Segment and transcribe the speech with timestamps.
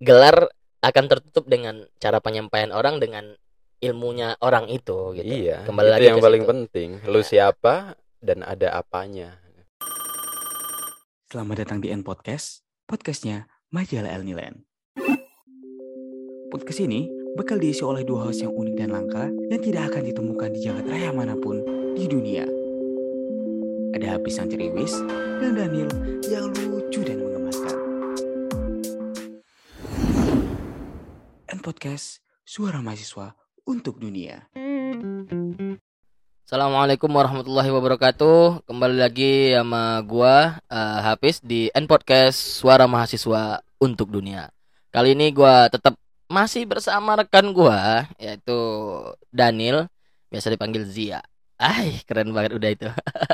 [0.00, 0.48] gelar
[0.80, 3.36] akan tertutup dengan cara penyampaian orang dengan
[3.84, 5.28] ilmunya orang itu gitu.
[5.28, 6.52] Iya, Kembali itu lagi yang ke paling situ.
[6.56, 6.88] penting.
[7.04, 9.36] Lu siapa dan ada apanya.
[11.28, 14.64] Selamat datang di N Podcast, podcastnya Majalah El Nilen.
[16.48, 17.06] Podcast ini
[17.36, 20.88] bakal diisi oleh dua host yang unik dan langka yang tidak akan ditemukan di jagat
[20.88, 21.60] raya mana pun
[21.92, 22.48] di dunia.
[23.94, 24.96] Ada Habis yang ceriwis
[25.44, 25.92] dan Daniel
[26.26, 27.79] yang lucu dan mengemaskan.
[31.50, 33.34] N Podcast, suara mahasiswa
[33.66, 34.46] untuk dunia.
[36.46, 38.70] Assalamualaikum warahmatullahi wabarakatuh.
[38.70, 44.46] Kembali lagi sama gua eh, Hafiz di N Podcast Suara Mahasiswa untuk Dunia.
[44.94, 45.98] Kali ini gua tetap
[46.30, 48.54] masih bersama rekan gua yaitu
[49.34, 49.90] Daniel,
[50.30, 51.18] biasa dipanggil Zia.
[51.58, 52.86] Ay, keren banget udah itu.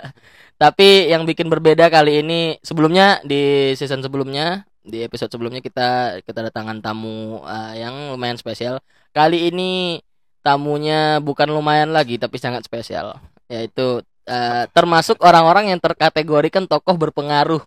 [0.63, 6.79] Tapi yang bikin berbeda kali ini sebelumnya di season sebelumnya, di episode sebelumnya kita kedatangan
[6.79, 8.79] tamu eh, yang lumayan spesial.
[9.11, 9.99] Kali ini
[10.47, 13.19] tamunya bukan lumayan lagi tapi sangat spesial
[13.51, 17.59] yaitu eh, termasuk orang-orang yang terkategorikan tokoh berpengaruh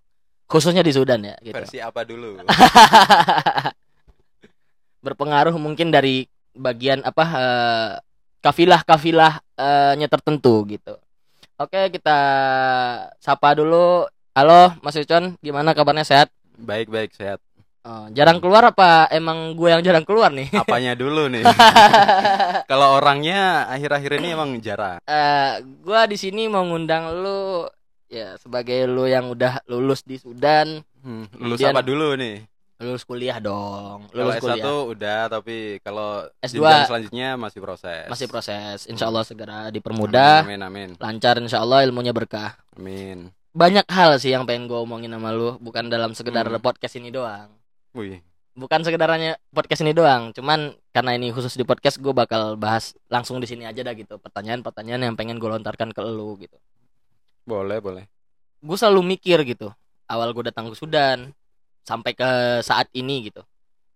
[0.47, 1.59] khususnya di Sudan ya gitu.
[1.59, 2.39] Versi apa dulu?
[5.05, 6.23] berpengaruh mungkin dari
[6.55, 7.91] bagian apa eh,
[8.39, 10.95] kafilah-kafilah eh, nya tertentu gitu.
[11.59, 12.19] Oke, kita
[13.19, 14.07] sapa dulu.
[14.31, 16.31] Halo Mas Ucon, gimana kabarnya sehat?
[16.59, 17.39] Baik-baik sehat.
[17.79, 20.51] Oh, jarang keluar apa emang gue yang jarang keluar nih?
[20.53, 21.47] Apanya dulu nih?
[22.69, 24.99] Kalau orangnya akhir-akhir ini emang jarang.
[25.01, 27.65] eh gua di sini mau ngundang lu
[28.05, 32.43] ya sebagai lu yang udah lulus di Sudan, Hmm, lulus Kemudian- apa dulu nih?
[32.79, 34.07] lulus kuliah dong.
[34.07, 34.75] Kalau Lulus S1 kuliah.
[34.87, 38.07] udah, tapi kalau S2 jenjang selanjutnya masih proses.
[38.07, 38.87] Masih proses.
[38.87, 42.55] Insya Allah segera dipermudah, Amin, amin, lancar insya Allah ilmunya berkah.
[42.71, 43.31] amin.
[43.51, 46.59] Banyak hal sih yang pengen gue omongin sama lu, bukan dalam sekedar Hmm.
[46.59, 47.49] podcast ini doang.
[47.91, 52.91] Wih, Bukan sekedarnya podcast ini doang, cuman karena ini khusus di podcast gue bakal bahas
[53.07, 54.19] langsung di sini aja dah gitu.
[54.19, 56.57] Pertanyaan-pertanyaan yang pengen gue lontarkan ke lu gitu.
[57.41, 58.05] boleh, boleh.
[58.59, 59.71] gue selalu mikir gitu
[60.05, 61.31] awal gue datang ke Sudan
[61.81, 63.41] sampai ke saat ini gitu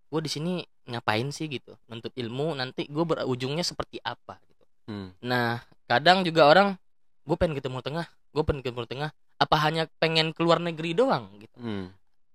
[0.08, 0.52] gue di sini
[0.84, 5.12] ngapain sih gitu nuntut ilmu nanti gue berujungnya seperti apa gitu Hmm.
[5.20, 6.74] nah kadang juga orang
[7.22, 9.12] gue pengen ke Timur Tengah gue pengen ke Timur Tengah
[9.44, 11.92] apa hanya pengen keluar negeri doang gitu Hmm.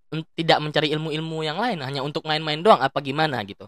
[0.09, 3.65] Tidak mencari ilmu-ilmu yang lain hanya untuk main-main doang apa gimana gitu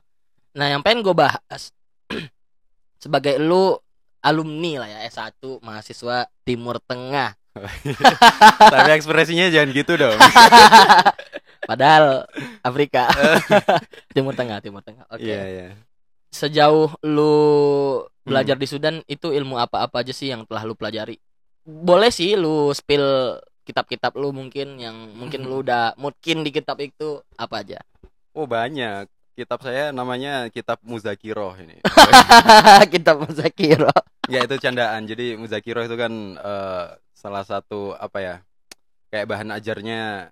[0.52, 1.74] nah yang pengen gue bahas
[3.04, 3.78] sebagai lu
[4.22, 7.38] alumni lah ya S1 mahasiswa Timur Tengah
[8.74, 10.16] Tapi ekspresinya jangan gitu dong.
[11.70, 12.26] Padahal
[12.64, 13.12] Afrika.
[14.16, 15.04] Timur Tengah, Timur Tengah.
[15.12, 15.28] Oke.
[15.28, 15.68] Iya, iya.
[16.32, 17.36] Sejauh lu
[18.24, 21.20] belajar di Sudan itu ilmu apa-apa aja sih yang telah lu pelajari?
[21.62, 27.22] Boleh sih lu spill kitab-kitab lu mungkin yang mungkin lu udah mungkin di kitab itu
[27.38, 27.80] apa aja.
[28.34, 29.08] Oh, banyak.
[29.32, 31.80] Kitab saya namanya Kitab Muzakiroh ini.
[32.94, 33.92] kitab Muzakiro.
[34.28, 35.08] ya itu candaan.
[35.08, 36.86] Jadi Muzakiroh itu kan eh,
[37.16, 38.36] salah satu apa ya?
[39.12, 40.32] Kayak bahan ajarnya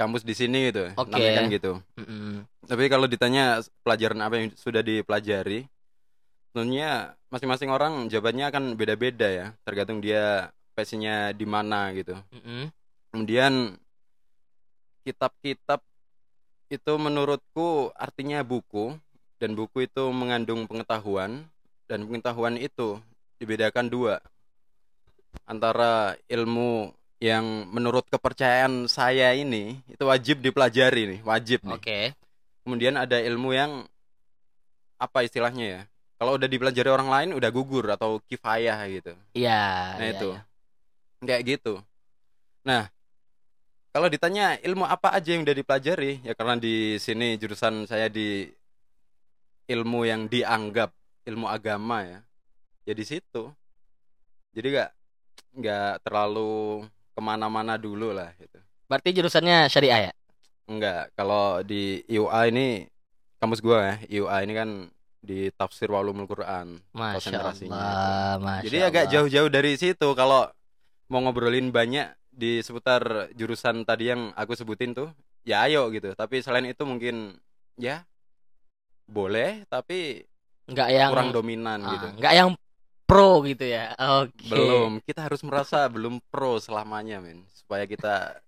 [0.00, 0.90] kampus di sini gitu.
[0.96, 1.12] Oke.
[1.12, 1.72] Namanya kan gitu.
[2.00, 2.48] Mm-mm.
[2.66, 5.68] Tapi kalau ditanya pelajaran apa yang sudah dipelajari,
[6.50, 12.18] tentunya masing-masing orang jawabannya akan beda-beda ya, tergantung dia passionnya di mana gitu.
[12.34, 12.70] Mm-mm.
[13.10, 13.78] Kemudian
[15.06, 15.82] kitab-kitab
[16.70, 18.94] itu menurutku artinya buku
[19.42, 21.46] dan buku itu mengandung pengetahuan
[21.90, 23.02] dan pengetahuan itu
[23.42, 24.22] dibedakan dua
[25.46, 31.74] antara ilmu yang menurut kepercayaan saya ini itu wajib dipelajari nih, wajib nih.
[31.76, 32.00] Oke.
[32.64, 33.84] Kemudian ada ilmu yang
[35.00, 35.82] apa istilahnya ya?
[36.20, 39.16] Kalau udah dipelajari orang lain udah gugur atau kifayah gitu.
[39.32, 39.96] Iya.
[39.96, 40.28] Nah iya, itu.
[40.36, 40.40] iya.
[41.24, 41.74] Kayak gitu.
[42.60, 42.92] Nah,
[43.88, 48.44] kalau ditanya ilmu apa aja yang udah dipelajari, ya karena di sini jurusan saya di
[49.72, 50.92] ilmu yang dianggap
[51.24, 52.20] ilmu agama ya.
[52.84, 53.48] Ya di situ.
[54.52, 54.90] Jadi nggak
[55.56, 56.84] nggak terlalu
[57.16, 58.60] ke mana-mana dulu lah gitu.
[58.92, 60.12] Berarti jurusannya syariah ya?
[60.68, 62.84] Enggak, kalau di IUA ini
[63.40, 64.70] kampus gua ya, IUA ini kan
[65.20, 66.80] di tafsir walumul Quran.
[66.96, 70.48] Masya Konsentrasinya Allah, Masya Jadi agak jauh-jauh dari situ kalau
[71.12, 75.12] mau ngobrolin banyak di seputar jurusan tadi yang aku sebutin tuh,
[75.44, 76.16] ya ayo gitu.
[76.16, 77.36] Tapi selain itu mungkin
[77.76, 78.04] ya
[79.10, 80.24] boleh tapi
[80.70, 82.06] Nggak yang kurang dominan ah, gitu.
[82.22, 82.50] nggak yang
[83.10, 83.90] pro gitu ya.
[84.22, 84.46] Oke.
[84.46, 88.38] Belum, kita harus merasa belum pro selamanya, men, supaya kita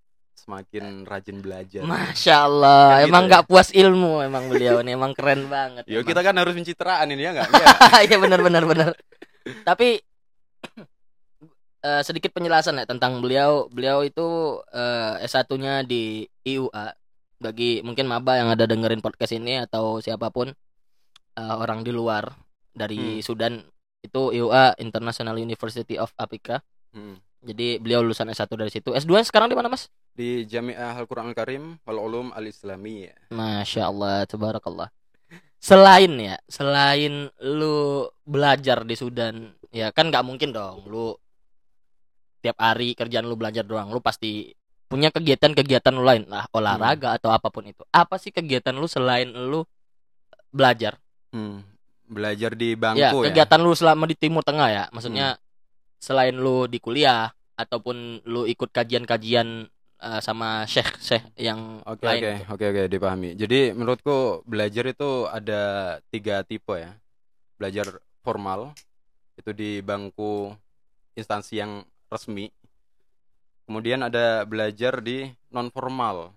[0.43, 1.83] semakin rajin belajar.
[1.83, 3.29] Masya Allah, Kan gitu emang ya.
[3.31, 5.87] nggak puas ilmu emang beliau nih, emang keren banget.
[5.87, 6.09] Yo emang.
[6.09, 7.49] kita kan harus pencitraan ini ya enggak?
[8.07, 8.91] Iya benar benar benar.
[9.63, 10.03] Tapi
[11.83, 13.67] eh, sedikit penjelasan ya tentang beliau.
[13.69, 14.27] Beliau itu
[14.69, 16.95] eh, S1-nya di IUA
[17.39, 20.51] bagi mungkin maba yang ada dengerin podcast ini atau siapa pun
[21.33, 22.31] eh, orang di luar
[22.73, 23.23] dari Hmm.
[23.23, 23.55] Sudan
[24.01, 26.63] itu IUA International University of Africa.
[26.91, 27.19] Hmm.
[27.43, 28.95] Jadi beliau lulusan S1 dari situ.
[28.95, 29.91] S2 sekarang di mana, Mas?
[30.15, 33.35] Di Jami'ah Al-Quran Al-Karim wal Ulum Al-Islamiyah.
[33.35, 34.95] Masya Allah, tabarakallah.
[35.59, 41.15] Selain ya, selain lu belajar di Sudan, ya kan nggak mungkin dong, lu
[42.43, 44.51] tiap hari kerjaan lu belajar doang, lu pasti
[44.91, 47.83] punya kegiatan-kegiatan lu lain lah, olahraga atau apa pun itu.
[47.95, 49.63] Apa sih kegiatan lu selain lu
[50.51, 50.99] belajar?
[51.31, 51.63] Hmm.
[52.11, 53.11] Belajar di ya, bangku ya.
[53.11, 53.27] Hmm.
[53.31, 55.39] kegiatan lu selama di Timur Tengah ya, maksudnya
[56.03, 59.71] selain lu di kuliah ataupun lu ikut kajian-kajian
[60.03, 62.19] eh, sama syekh-syekh yang Oke lain.
[62.19, 62.51] oke gitu.
[62.51, 63.31] oke oke dipahami.
[63.39, 65.63] Jadi menurutku belajar itu ada
[66.11, 66.99] tiga tipe ya.
[67.55, 67.87] Belajar
[68.27, 68.75] formal
[69.39, 70.51] itu di bangku
[71.15, 72.51] instansi yang resmi.
[73.63, 76.35] Kemudian ada belajar di non formal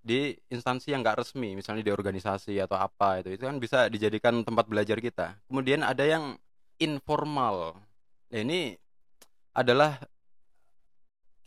[0.00, 4.40] di instansi yang nggak resmi, misalnya di organisasi atau apa itu itu kan bisa dijadikan
[4.40, 5.36] tempat belajar kita.
[5.52, 6.40] Kemudian ada yang
[6.80, 7.76] informal.
[8.28, 8.76] Nah, ini
[9.56, 9.96] adalah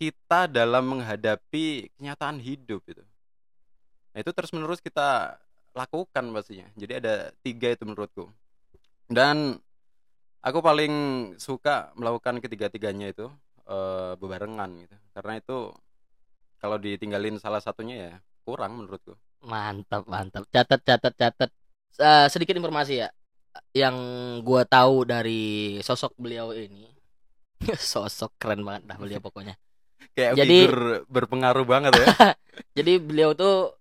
[0.02, 3.04] kita dalam menghadapi kenyataan hidup itu.
[4.12, 5.38] Nah, itu terus menerus kita
[5.78, 6.68] lakukan pastinya.
[6.74, 8.28] Jadi ada tiga itu menurutku.
[9.06, 9.62] Dan
[10.42, 10.94] aku paling
[11.38, 13.30] suka melakukan ketiga-tiganya itu
[13.70, 14.98] eh, bebarengan gitu.
[15.14, 15.58] Karena itu
[16.58, 19.14] kalau ditinggalin salah satunya ya kurang menurutku.
[19.46, 20.50] Mantap, mantap.
[20.50, 21.50] Catat, catat, catat.
[22.02, 23.10] Eh, sedikit informasi ya,
[23.72, 23.96] yang
[24.42, 26.88] gua tahu dari sosok beliau ini.
[27.78, 29.56] sosok keren banget dah beliau pokoknya.
[30.12, 30.78] Kayak Jadi- figur
[31.08, 32.08] berpengaruh banget ya.
[32.78, 33.76] Jadi beliau tuh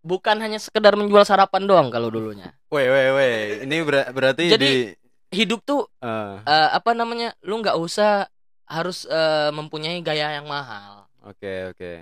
[0.00, 2.56] bukan hanya sekedar menjual sarapan doang kalau dulunya.
[2.72, 3.36] Weh weh weh,
[3.68, 4.98] ini ber- berarti Jadi- di
[5.30, 7.30] Hidup tuh eh, eh, apa namanya?
[7.46, 8.26] Lu nggak usah
[8.66, 11.06] harus eh, mempunyai gaya yang mahal.
[11.22, 11.92] oke oke.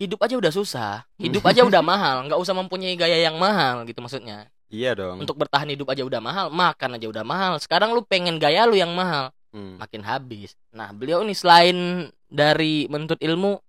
[0.00, 4.00] Hidup aja udah susah, hidup aja udah mahal, nggak usah mempunyai gaya yang mahal gitu
[4.00, 4.48] maksudnya.
[4.72, 5.20] Iya dong.
[5.20, 7.60] Untuk bertahan hidup aja udah mahal, makan aja udah mahal.
[7.60, 9.28] Sekarang lu pengen gaya lu yang mahal.
[9.52, 9.76] Hmm.
[9.76, 10.56] makin habis.
[10.72, 11.76] Nah, beliau ini selain
[12.24, 13.60] dari menuntut ilmu,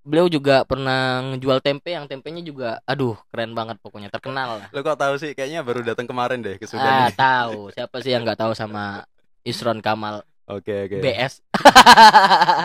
[0.00, 4.68] beliau juga pernah ngejual tempe yang tempenya juga aduh, keren banget pokoknya, terkenal lah.
[4.70, 5.34] Lo kok tahu sih?
[5.34, 7.18] Kayaknya baru datang kemarin deh ke Ah, Sudan ini.
[7.18, 7.58] tahu.
[7.74, 9.02] Siapa sih yang nggak tahu sama
[9.42, 11.02] Isron Kamal Oke oke.
[11.02, 11.42] BS?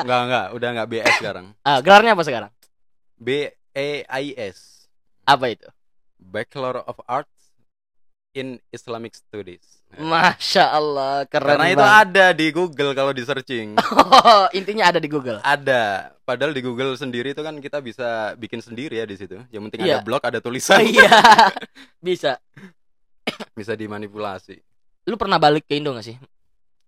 [0.05, 1.45] Enggak enggak, udah enggak BS sekarang.
[1.61, 2.51] ah, gelarnya apa sekarang?
[3.17, 4.85] B E I S.
[5.25, 5.65] Apa itu?
[6.17, 7.33] Bachelor of Arts
[8.37, 9.81] in Islamic Studies.
[9.89, 12.03] Masya Allah, keren Karena itu banget.
[12.05, 13.73] ada di Google kalau di searching.
[14.59, 15.39] Intinya ada di Google.
[15.41, 16.11] ada.
[16.21, 19.39] Padahal di Google sendiri itu kan kita bisa bikin sendiri ya di situ.
[19.47, 19.99] Yang penting Iya.
[19.99, 21.07] ada blog, ada tulisan, Iya,
[22.03, 22.35] bisa.
[23.53, 24.59] bisa dimanipulasi.
[25.05, 26.17] Lu pernah balik ke Indo gak sih?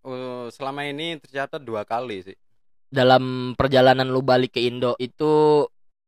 [0.02, 2.38] Oh, selama ini tercatat dua kali sih.
[2.86, 5.64] Dalam perjalanan lu balik ke Indo itu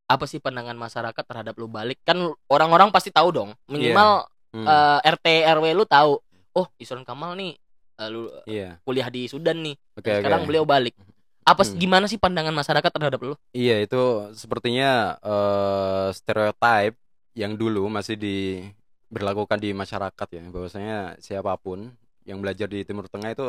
[0.05, 2.03] apa sih pandangan masyarakat terhadap lu balik?
[2.03, 3.49] Kan orang-orang pasti tahu dong.
[3.65, 6.19] Minimal Hmm, eh, RT RW lu tahu.
[6.51, 7.55] Oh, Isron Kamal nih
[7.97, 8.75] eh, lu iya.
[8.83, 9.75] kuliah di Sudan nih.
[9.95, 10.47] Oke Dan sekarang oke.
[10.47, 10.95] beliau balik.
[11.41, 11.73] Apa Hmm.
[11.75, 13.33] gimana sih pandangan masyarakat terhadap lu?
[13.51, 14.01] Iya itu
[14.35, 16.95] sepertinya eh stereotype
[17.33, 21.89] yang dulu masih diberlakukan di masyarakat ya bahwasanya siapa pun
[22.27, 23.47] yang belajar di Timur Tengah itu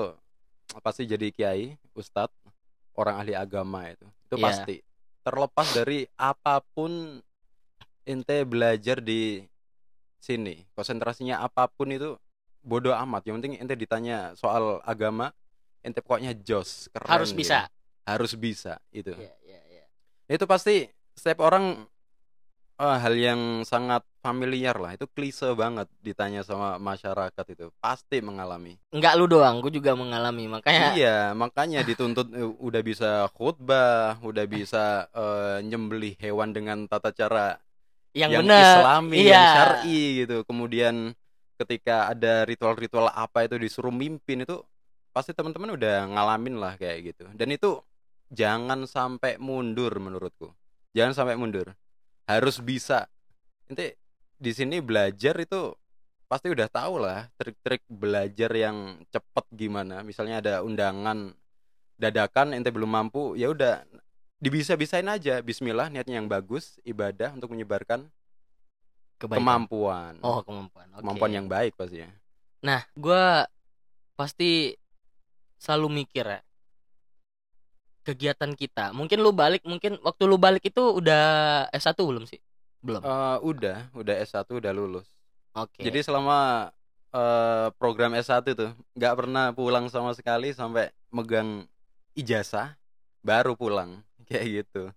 [0.81, 2.33] pasti jadi kiai, ustadz,
[2.95, 4.45] orang ahli agama itu itu Iya.
[4.47, 4.77] pasti
[5.21, 7.21] terlepas dari apa pun
[8.03, 9.45] ente belajar di
[10.23, 12.15] sini konsentrasinya apa pun itu
[12.63, 15.35] bodoh amat yang penting ente ditanya soal agama
[15.83, 17.43] ente pokoknya jos keren Harus gitu.
[17.43, 17.59] bisa.
[18.07, 19.85] harus bisa itu Iya, iya, iya.
[20.31, 21.83] itu pasti setiap orang
[22.79, 28.79] eh, hal yang sangat familiar lah itu klise banget ditanya sama masyarakat itu pasti mengalami
[28.95, 30.47] Enggak lu doang, gue juga mengalami.
[30.47, 37.11] Makanya iya makanya dituntut eh, udah bisa khutbah udah bisa eh, nyembelih hewan dengan tata
[37.11, 37.59] cara
[38.13, 39.33] yang, yang islami Iya.
[39.33, 40.37] yang syar'i gitu.
[40.45, 41.17] Kemudian
[41.57, 44.61] ketika ada ritual-ritual apa itu disuruh mimpin itu
[45.13, 47.25] pasti teman-teman udah ngalamin lah kayak gitu.
[47.37, 47.81] Dan itu
[48.33, 50.53] jangan sampai mundur menurutku.
[50.97, 51.73] Jangan sampai mundur.
[52.29, 53.09] Harus bisa.
[53.69, 53.93] Nanti
[54.37, 55.73] di sini belajar itu
[56.29, 60.01] pasti udah tahu lah trik-trik belajar yang cepet gimana.
[60.01, 61.33] Misalnya ada undangan
[62.01, 63.85] dadakan ente belum mampu ya udah
[64.43, 68.11] dibisa-bisain aja Bismillah niatnya yang bagus ibadah untuk menyebarkan
[69.17, 69.39] Kebaikan.
[69.39, 70.91] kemampuan Oh, kemampuan.
[70.91, 70.99] Oke.
[70.99, 72.11] kemampuan yang baik pastinya
[72.63, 73.47] Nah, gua
[74.15, 74.79] pasti
[75.59, 76.41] selalu mikir ya.
[78.03, 78.95] Kegiatan kita.
[78.95, 82.39] Mungkin lu balik, mungkin waktu lu balik itu udah S1 belum sih?
[82.83, 82.99] Belum.
[83.03, 85.07] Eh, udah udah S1 udah lulus
[85.55, 85.87] Oke.
[85.87, 86.71] jadi selama
[87.15, 91.63] eh, program S1 tuh nggak pernah pulang sama sekali sampai megang
[92.19, 92.75] ijazah
[93.23, 94.91] baru pulang kayak gitu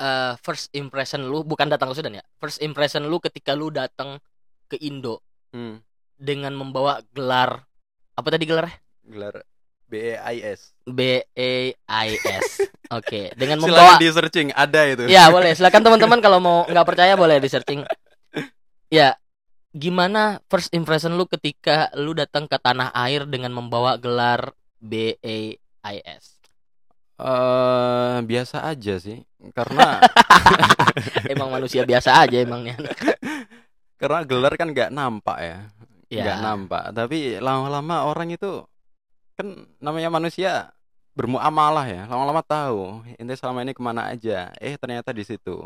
[0.00, 2.24] eh, first impression lu bukan datang ke Sudan ya.
[2.40, 4.18] First impression lu ketika lu datang
[4.66, 5.82] ke Indo Hmm.
[6.14, 7.66] dengan membawa gelar
[8.14, 8.78] apa tadi gelarnya?
[9.02, 9.42] Gelar
[9.90, 10.70] BEIS.
[10.86, 12.62] B A I S.
[12.98, 15.10] Oke, dengan membawa Silakan di searching, ada itu.
[15.10, 17.82] Ya boleh, silakan teman-teman kalau mau nggak percaya boleh di searching.
[18.90, 19.14] Ya,
[19.70, 24.50] gimana first impression lu ketika lu datang ke tanah air dengan membawa gelar
[24.82, 25.54] B A
[25.86, 26.39] I S?
[27.20, 29.20] Eh, biasa aja sih.
[29.52, 30.00] Karena
[31.32, 32.76] Emang manusia biasa aja emangnya.
[34.00, 35.58] karena gelar kan nggak nampak ya.
[36.10, 36.26] Ya.
[36.26, 38.66] nggak nampak tapi lama-lama orang itu
[39.38, 39.46] kan
[39.78, 40.74] namanya manusia
[41.14, 45.62] bermuamalah ya lama-lama tahu ente selama ini ke mana aja eh ternyata di situ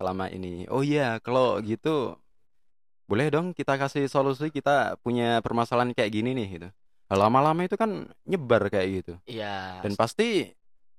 [0.00, 2.16] selama ini oh iya kalau gitu
[3.04, 6.68] boleh dong kita kasih solusi kita punya permasalahan kayak gini nih gitu
[7.12, 9.84] lama-lama itu kan nyebar kayak gitu Iya.
[9.84, 10.56] dan pasti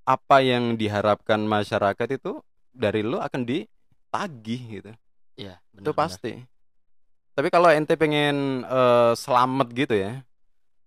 [0.07, 2.39] apa yang diharapkan masyarakat itu
[2.71, 4.91] dari lo akan ditagih gitu
[5.35, 5.99] Iya, itu benar-benar.
[5.99, 6.33] pasti.
[7.31, 10.25] Tapi kalau ente pengen eh, selamat gitu ya,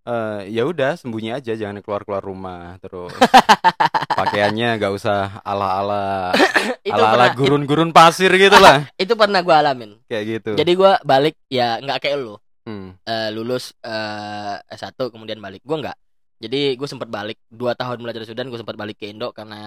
[0.03, 2.75] eh, ya udah sembunyi aja, jangan keluar keluar rumah.
[2.83, 3.15] Terus
[4.19, 6.35] pakaiannya nggak usah ala-ala
[6.83, 10.03] itu ala-ala gurun-gurun pasir gitu lah, itu pernah gua alamin.
[10.11, 10.51] kayak gitu.
[10.59, 12.35] Jadi gua balik ya nggak kayak lu.
[12.67, 15.63] Hmm, Eh, lulus eh, S1 kemudian balik.
[15.63, 15.97] Gua nggak.
[16.41, 19.61] Jadi gue sempat balik dua tahun belajar di Sudan, gue sempat balik ke Indo karena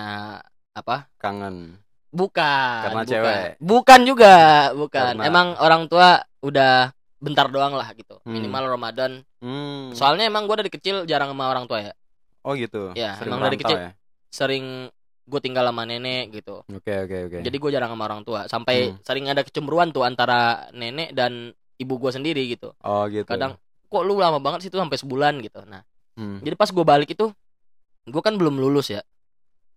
[0.73, 1.05] apa?
[1.15, 1.77] kangen.
[2.09, 2.81] Bukan.
[2.83, 3.09] Karena bukan.
[3.09, 3.43] cewek.
[3.57, 4.35] Bukan juga,
[4.73, 5.13] bukan.
[5.13, 8.17] Karena- Emang orang tua udah bentar doang lah gitu.
[8.21, 8.33] Hmm.
[8.33, 9.11] Minimal Ramadan.
[9.37, 9.93] Hmm.
[9.93, 11.93] Soalnya emang gue dari kecil jarang sama orang tua ya.
[12.41, 12.91] Oh gitu.
[12.93, 13.77] Ya, Sering emang dari kecil.
[13.77, 13.89] ya?
[14.27, 14.65] Sering
[15.23, 16.65] gue tinggal sama nenek gitu.
[16.67, 17.37] Oke oke oke.
[17.39, 18.45] Jadi gue jarang sama orang tua.
[18.45, 18.97] Sampai Hmm.
[19.01, 22.73] sering ada kecemburuan tuh antara nenek dan ibu gue sendiri gitu.
[22.77, 23.25] oh gitu.
[23.25, 25.61] Kadang kok lu lama banget sih tuh sampai sebulan gitu.
[25.63, 25.81] Nah,
[26.13, 26.39] Hmm.
[26.45, 27.33] jadi pas gue balik itu,
[28.05, 29.01] gue kan belum lulus ya.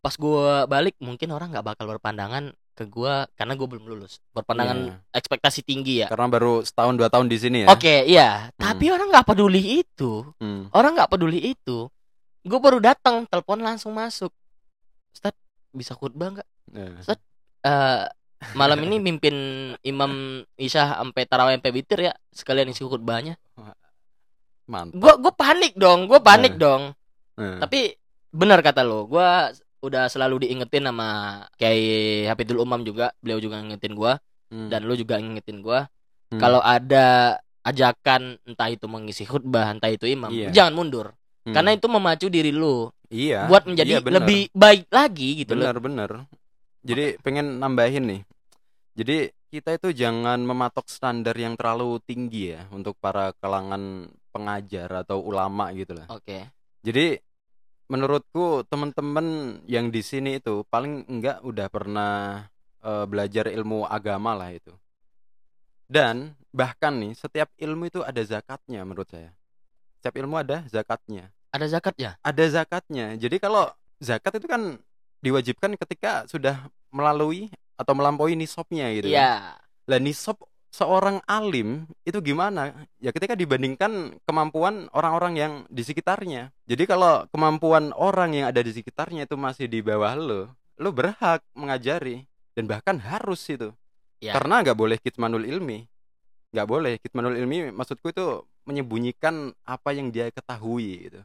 [0.05, 4.21] Pas gue balik mungkin orang nggak bakal berpandangan ke gue karena gue belum lulus.
[4.37, 4.95] Berpandangan Iya.
[5.17, 6.13] ekspektasi tinggi ya.
[6.13, 7.73] Karena baru setahun dua tahun di sini ya.
[7.73, 8.53] Oke, iya.
[8.55, 10.29] Tapi orang nggak peduli itu.
[10.37, 10.69] Hmm.
[10.77, 11.89] Orang nggak peduli itu.
[12.47, 14.31] Gue baru datang, telepon langsung masuk.
[15.11, 15.33] Ustad,
[15.73, 16.49] bisa khutbah nggak?
[16.77, 17.17] Ya.
[17.67, 18.05] Eh,
[18.55, 19.35] malam ini mimpin
[19.83, 22.13] Imam Isya sampai tarawih sampai witir ya.
[22.31, 23.41] Sekalian isi khutbahnya.
[24.67, 24.95] Mantap.
[24.95, 26.59] Gue gue panik dong, gue panik Eh.
[26.59, 26.83] dong.
[27.37, 27.59] Eh.
[27.59, 27.81] Tapi
[28.31, 29.29] benar kata lo, gue
[29.81, 31.09] udah selalu diingetin sama
[31.55, 33.15] Kiai Hafidul Umam juga.
[33.19, 34.13] Beliau juga ngingetin gue
[34.47, 34.71] Hmm.
[34.71, 35.81] dan lu juga ngingetin gue.
[36.29, 36.39] Hmm.
[36.39, 40.51] Kalau ada ajakan entah itu mengisi khutbah, entah itu imam, Iya.
[40.51, 41.07] jangan mundur.
[41.43, 41.55] Hmm.
[41.55, 44.19] Karena itu memacu diri lu iya buat menjadi iya, bener.
[44.19, 45.63] lebih baik lagi gitu loh.
[45.63, 46.11] bener bener
[46.83, 48.21] jadi pengen nambahin nih
[48.99, 55.25] jadi kita itu jangan mematok standar yang terlalu tinggi ya untuk para kalangan pengajar atau
[55.25, 56.45] ulama gitu lah Oke.
[56.85, 57.19] jadi
[57.89, 62.13] menurutku teman-teman yang di sini itu paling enggak udah pernah
[62.83, 64.75] eh, belajar ilmu agama lah itu
[65.87, 69.31] dan bahkan nih setiap ilmu itu ada zakatnya menurut saya
[69.99, 72.11] setiap ilmu ada zakatnya Ada zakatnya?
[72.21, 73.07] ada zakatnya.
[73.17, 73.65] Jadi kalau
[73.97, 74.77] zakat itu kan
[75.25, 77.49] diwajibkan ketika sudah melalui
[77.81, 79.09] atau melampaui nisabnya gitu.
[79.09, 79.17] kan.
[79.17, 79.33] Iya.
[79.89, 80.37] Lah nisab
[80.71, 82.87] seorang alim itu gimana?
[83.01, 86.53] Ya ketika dibandingkan kemampuan orang-orang yang di sekitarnya.
[86.67, 90.43] Jadi kalau kemampuan orang yang ada di sekitarnya itu masih di bawah lo,
[90.77, 93.73] lo berhak mengajari dan bahkan harus itu.
[94.21, 94.37] Iya.
[94.37, 95.85] Karena nggak boleh kitmanul ilmi.
[96.53, 101.21] Nggak boleh kitmanul ilmi maksudku itu menyembunyikan apa yang dia ketahui gitu.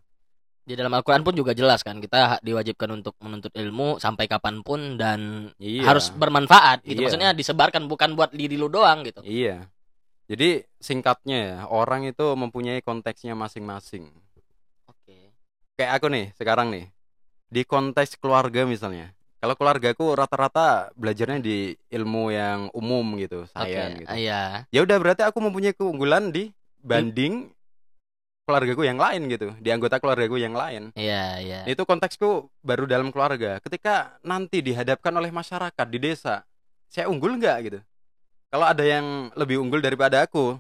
[0.62, 4.96] Di dalam Al-Qur'an pun juga jelas kan kita diwajibkan untuk menuntut ilmu sampai kapan pun
[4.96, 5.90] dan Iya.
[5.90, 7.02] harus bermanfaat gitu.
[7.02, 7.06] Iya.
[7.10, 9.26] Maksudnya disebarkan bukan buat diri lu doang gitu.
[9.26, 9.66] Iya.
[10.30, 14.08] Jadi singkatnya ya, orang itu mempunyai konteksnya masing-masing.
[14.88, 15.34] Oke.
[15.76, 16.88] Kayak aku nih, sekarang nih.
[17.52, 19.12] Di konteks keluarga misalnya.
[19.42, 23.52] Kalau keluargaku rata-rata belajarnya di ilmu yang umum gitu, Oke.
[23.58, 24.14] sains gitu.
[24.14, 24.70] Iya.
[24.70, 27.50] Ya udah berarti aku mempunyai keunggulan di banding
[28.46, 30.92] keluargaku yang lain gitu, di anggota keluargaku yang lain.
[30.98, 31.60] Iya, iya.
[31.70, 33.62] Itu konteksku baru dalam keluarga.
[33.62, 36.44] Ketika nanti dihadapkan oleh masyarakat di desa,
[36.90, 37.80] saya unggul nggak gitu?
[38.52, 40.60] Kalau ada yang lebih unggul daripada aku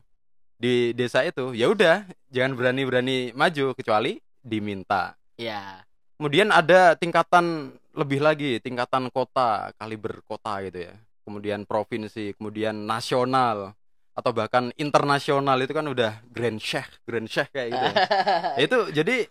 [0.55, 5.17] di desa itu, ya udah, jangan berani-berani maju kecuali diminta.
[5.35, 5.83] Iya.
[6.15, 10.93] Kemudian ada tingkatan lebih lagi, tingkatan kota, kaliber kota gitu ya.
[11.27, 13.75] Kemudian provinsi, kemudian nasional
[14.11, 17.85] atau bahkan internasional itu kan udah grand sheikh, grand sheikh kayak gitu.
[17.85, 17.95] ya.
[18.65, 19.25] Itu jadi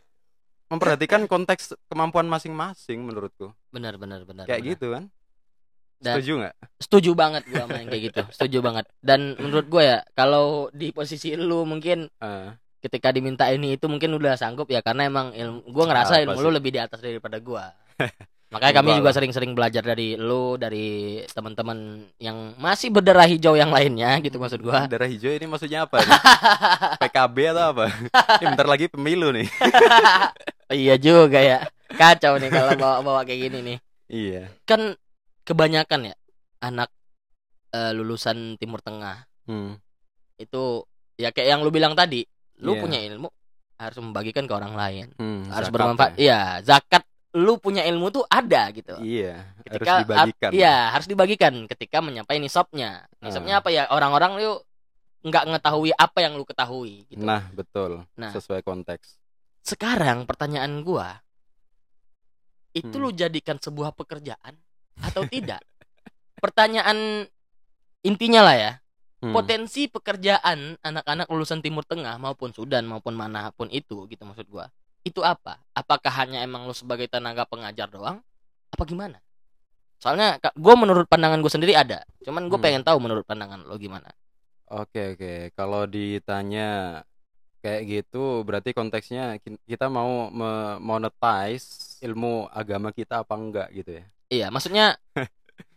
[0.67, 3.53] memperhatikan konteks kemampuan masing-masing menurutku.
[3.69, 4.47] benar, benar, benar.
[4.47, 4.73] Kayak benar.
[4.73, 5.05] gitu kan.
[6.01, 6.55] Dan- Setuju nggak?
[6.81, 8.21] Setuju banget gua sama yang kayak gitu.
[8.33, 8.85] Setuju banget.
[8.99, 12.49] Dan menurut gua ya, kalau di posisi lu mungkin Eh,
[12.81, 16.41] ketika diminta ini itu mungkin udah sanggup ya karena emang ilmu gua ngerasa Apa ilmu
[16.41, 16.45] sih?
[16.45, 17.69] lu lebih di atas daripada gua.
[18.51, 24.19] Makanya kami juga sering-sering belajar dari lu, dari teman-teman yang masih berdarah hijau yang lainnya
[24.19, 24.91] gitu maksud gua.
[24.91, 26.03] Darah hijau ini maksudnya apa?
[27.03, 27.87] PKB atau apa?
[28.43, 29.47] Ini bentar lagi pemilu nih.
[30.83, 31.63] iya juga ya.
[31.95, 33.79] Kacau nih kalau bawa-bawa kayak gini nih.
[34.11, 34.43] Iya.
[34.67, 34.99] Kan
[35.47, 36.15] kebanyakan ya
[36.59, 36.91] anak
[37.71, 39.75] eh, lulusan Timur Tengah Hmm.
[40.39, 40.87] itu
[41.19, 42.23] ya kayak yang lu bilang tadi,
[42.63, 42.83] lu Iya.
[42.83, 43.27] punya ilmu
[43.79, 45.07] harus membagikan ke orang lain.
[45.19, 46.15] Hmm, harus bermanfaat.
[46.15, 46.23] ya.
[46.23, 48.99] Iya, zakat lu punya ilmu tuh ada gitu.
[48.99, 50.51] Iya, ketika harus dibagikan.
[50.51, 53.07] Iya, harus dibagikan ketika menyampaikan nisabnya.
[53.23, 53.61] Nisabnya Ah.
[53.63, 53.87] apa ya?
[53.87, 54.53] Orang-orang lu
[55.21, 57.23] nggak mengetahui apa yang lu ketahui gitu.
[57.23, 58.03] Nah, betul.
[58.19, 58.35] Nah.
[58.35, 59.21] Sesuai konteks.
[59.63, 61.21] Sekarang pertanyaan gua
[62.71, 63.03] itu Hmm.
[63.03, 64.55] lu jadikan sebuah pekerjaan
[64.99, 65.63] atau tidak?
[66.43, 67.27] Pertanyaan
[68.01, 68.73] intinya lah ya.
[69.21, 69.37] Hmm.
[69.37, 74.73] Potensi pekerjaan anak-anak lulusan Timur Tengah maupun Sudan maupun mana pun itu gitu maksud gua.
[75.01, 75.57] Itu apa?
[75.73, 78.21] Apakah hanya emang lu sebagai tenaga pengajar doang?
[78.71, 79.19] Apa gimana?
[80.01, 82.65] Soalnya gue menurut pandangan gue sendiri ada, cuman gue Hmm.
[82.65, 84.09] pengen tahu menurut pandangan lo gimana.
[84.71, 85.33] Oke, oke.
[85.53, 87.01] Kalau ditanya
[87.61, 90.33] kayak gitu, berarti konteksnya ki- kita mau
[90.81, 94.05] monetize ilmu agama kita apa enggak gitu ya?
[94.31, 94.97] Iya, maksudnya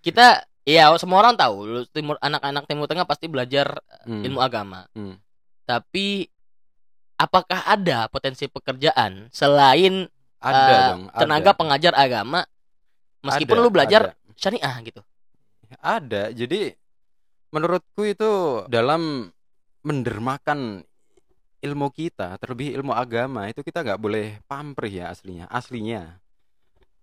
[0.06, 4.24] kita Iya, semua orang tahu lu timur anak-anak Timur Tengah pasti belajar Hmm.
[4.24, 4.88] ilmu agama.
[4.96, 5.20] Hmm.
[5.68, 6.32] Tapi
[7.16, 10.08] apakah ada potensi pekerjaan selain
[10.40, 11.20] Ada eh, dong, ada.
[11.24, 12.44] tenaga pengajar agama
[13.24, 14.36] meskipun Ada, lu belajar ada.
[14.36, 15.02] syariah gitu?
[15.80, 16.30] Ada.
[16.32, 16.76] Jadi
[17.50, 18.32] menurutku itu
[18.68, 19.32] dalam
[19.82, 20.84] mendermakan
[21.64, 26.20] ilmu kita, terlebih ilmu agama itu kita nggak boleh pamrih ya aslinya, aslinya.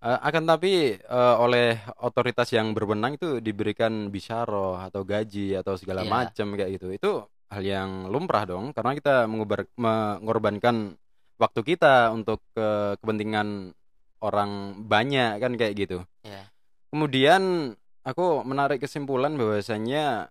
[0.00, 6.04] Eh, akan tapi eh, oleh otoritas yang berwenang itu diberikan bisyarah atau gaji atau segala
[6.04, 6.12] Iya.
[6.12, 6.86] macam kayak gitu.
[6.92, 7.10] Itu
[7.50, 10.95] hal yang lumrah dong, karena kita mengubar, mengorbankan
[11.37, 13.75] waktu kita untuk ke kepentingan
[14.23, 15.99] orang banyak kan kayak gitu.
[16.23, 16.47] Iya.
[16.95, 17.75] Kemudian
[18.07, 20.30] aku menarik kesimpulan bahwasanya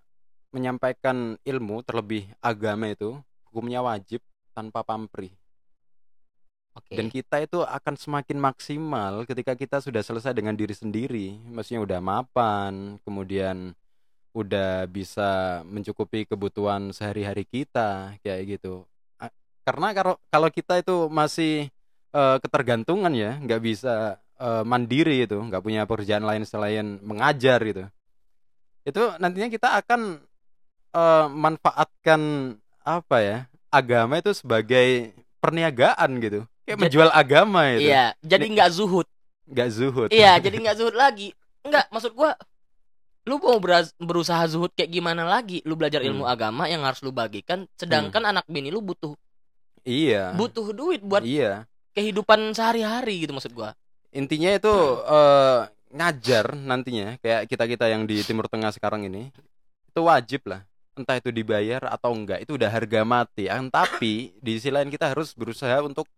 [0.50, 3.18] menyampaikan ilmu terlebih agama itu
[3.50, 4.22] hukumnya wajib
[4.54, 5.34] tanpa pamrih.
[6.78, 6.96] Oke.
[6.96, 11.36] Dan kita itu akan semakin maksimal ketika kita sudah selesai dengan diri sendiri.
[11.50, 13.74] Maksudnya udah mapan, kemudian
[14.34, 18.86] udah bisa mencukupi kebutuhan sehari-hari kita kayak gitu.
[19.66, 21.70] Karena kalau kalau kita itu masih
[22.10, 27.86] eh, ketergantungan ya, nggak bisa eh, mandiri itu, nggak punya pekerjaan lain selain mengajar gitu.
[28.86, 30.22] Itu nantinya kita akan
[30.94, 32.22] eh, manfaatkan
[32.82, 33.38] apa ya?
[33.70, 36.46] Agama itu sebagai perniagaan gitu.
[36.66, 37.90] Kayak Jadi- menjual agama itu.
[37.90, 39.08] Iya, jadi nggak zuhud.
[39.50, 40.10] Nggak zuhud.
[40.10, 41.34] Iya, jadi nggak zuhud lagi.
[41.62, 42.34] Enggak, maksud gua
[43.30, 43.62] lu mau
[44.02, 45.62] berusaha zuhud kayak gimana lagi?
[45.70, 46.34] Lu belajar ilmu Hmm.
[46.34, 49.14] agama yang harus lu bagikan, sedangkan anak bini lu butuh
[49.86, 50.34] Iya.
[50.34, 51.70] butuh duit buat Iya.
[51.94, 53.78] kehidupan sehari-hari gitu maksud gua.
[54.10, 54.74] Intinya itu
[55.06, 55.62] eh,
[55.94, 59.30] ngajar nantinya kayak kita-kita yang di Timur Tengah sekarang ini
[59.86, 60.66] itu wajib lah.
[60.98, 63.48] Entah itu dibayar atau enggak, itu udah harga mati.
[63.48, 66.10] Tapi di sisi lain kita harus berusaha untuk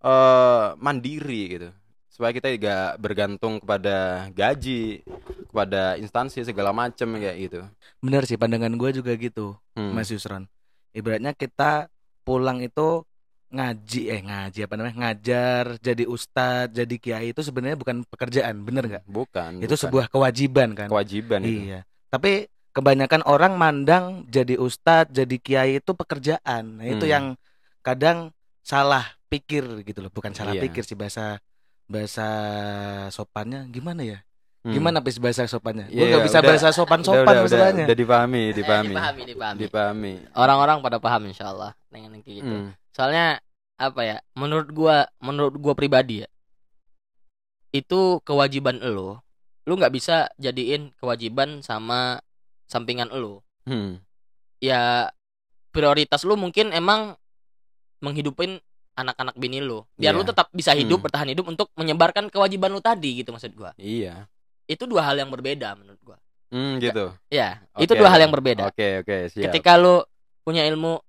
[0.00, 1.68] eh mandiri gitu.
[2.14, 5.02] Supaya kita tidak bergantung kepada gaji,
[5.44, 7.60] kepada instansi segala macam kayak gitu.
[7.98, 9.90] Bener sih pandangan gue juga gitu Hmm.
[9.90, 10.46] Mas Yusron
[10.90, 11.90] Ibaratnya kita
[12.22, 13.02] pulang itu
[13.50, 18.82] ngaji eh ngaji apa namanya ngajar jadi ustadz jadi kiai itu sebenarnya bukan pekerjaan bener
[18.84, 19.58] nggak Bukan.
[19.58, 19.78] itu bukan.
[19.80, 21.66] sebuah kewajiban kan kewajiban itu.
[21.68, 27.10] iya tapi kebanyakan orang mandang jadi ustadz jadi kiai itu pekerjaan nah itu Hmm.
[27.10, 27.24] yang
[27.80, 28.18] kadang
[28.60, 30.62] salah pikir gitu loh bukan salah Iya.
[30.64, 31.38] pikir sih bahasa
[31.86, 32.26] bahasa
[33.12, 34.18] sopannya gimana ya
[34.64, 34.72] Hmm.
[34.72, 37.84] gimana pis bahasa sopannya gue Iya, nggak bisa udah- bahasa sopan sopan udah, udah, masalahnya
[37.84, 38.88] udah dipahami, Eh, dipahami.
[38.96, 39.58] dipahami, dipahami.
[39.60, 40.12] Dipahami.
[40.32, 42.48] Orang-orang pada paham insyaallah dengan yang kayak gitu.
[42.48, 42.70] Hmm.
[42.88, 43.44] Soalnya
[43.76, 44.16] apa ya?
[44.32, 46.28] Menurut gua, menurut gua pribadi ya.
[47.76, 49.20] Itu kewajiban lo.
[49.68, 52.24] Lu nggak bisa jadiin kewajiban sama
[52.64, 53.44] sampingan lo.
[53.68, 54.00] Hmm.
[54.64, 55.12] Ya
[55.76, 57.20] prioritas lu mungkin emang
[58.00, 59.82] menghidupin anak-anak bini lu.
[59.94, 60.18] Biar Iya.
[60.18, 61.06] lu tetap bisa hidup, Hmm.
[61.10, 63.74] bertahan hidup untuk menyebarkan kewajiban lu tadi gitu maksud gua.
[63.76, 64.26] Iya.
[64.64, 66.18] Itu dua hal yang berbeda menurut gua.
[66.54, 67.10] Hmm, gitu.
[67.28, 67.90] Ya, Oke.
[67.90, 68.70] itu dua hal yang berbeda.
[68.70, 69.50] Oke, oke, siap.
[69.50, 70.06] Ketika lu
[70.46, 71.02] punya ilmu,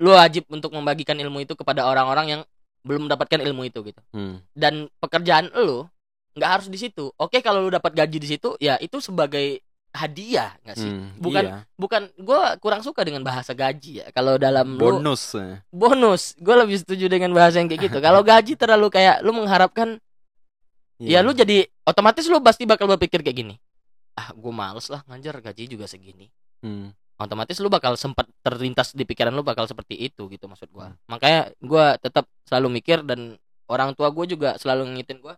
[0.00, 2.42] lu wajib untuk membagikan ilmu itu kepada orang-orang yang
[2.84, 4.00] belum mendapatkan ilmu itu gitu.
[4.12, 4.40] Hmm.
[4.52, 5.88] Dan pekerjaan lu
[6.36, 7.08] nggak harus di situ.
[7.16, 9.60] Oke, kalau lu dapat gaji di situ, ya itu sebagai
[9.90, 10.86] hadiah nggak sih?
[10.86, 11.56] Hmm, Bukan iya.
[11.74, 14.06] bukan gua kurang suka dengan bahasa gaji ya.
[14.14, 15.34] Kalau dalam lu bonus.
[15.34, 15.58] eh.
[15.68, 17.98] bonus, gue lebih setuju dengan bahasa yang kayak gitu.
[18.06, 19.98] Kalau gaji terlalu kayak lu mengharapkan
[21.00, 21.24] Iya.
[21.24, 23.54] ya lu jadi otomatis lu pasti bakal berpikir kayak gini.
[24.12, 26.28] Ah, gue males lah ngajar gaji juga segini.
[26.60, 26.92] Hmm.
[27.16, 30.88] otomatis lu bakal sempat terlintas di pikiran lu bakal seperti itu gitu maksud gua.
[30.88, 30.96] Hmm.
[31.08, 35.36] Makanya gua tetap selalu mikir dan orang tua gue juga selalu ngingetin gua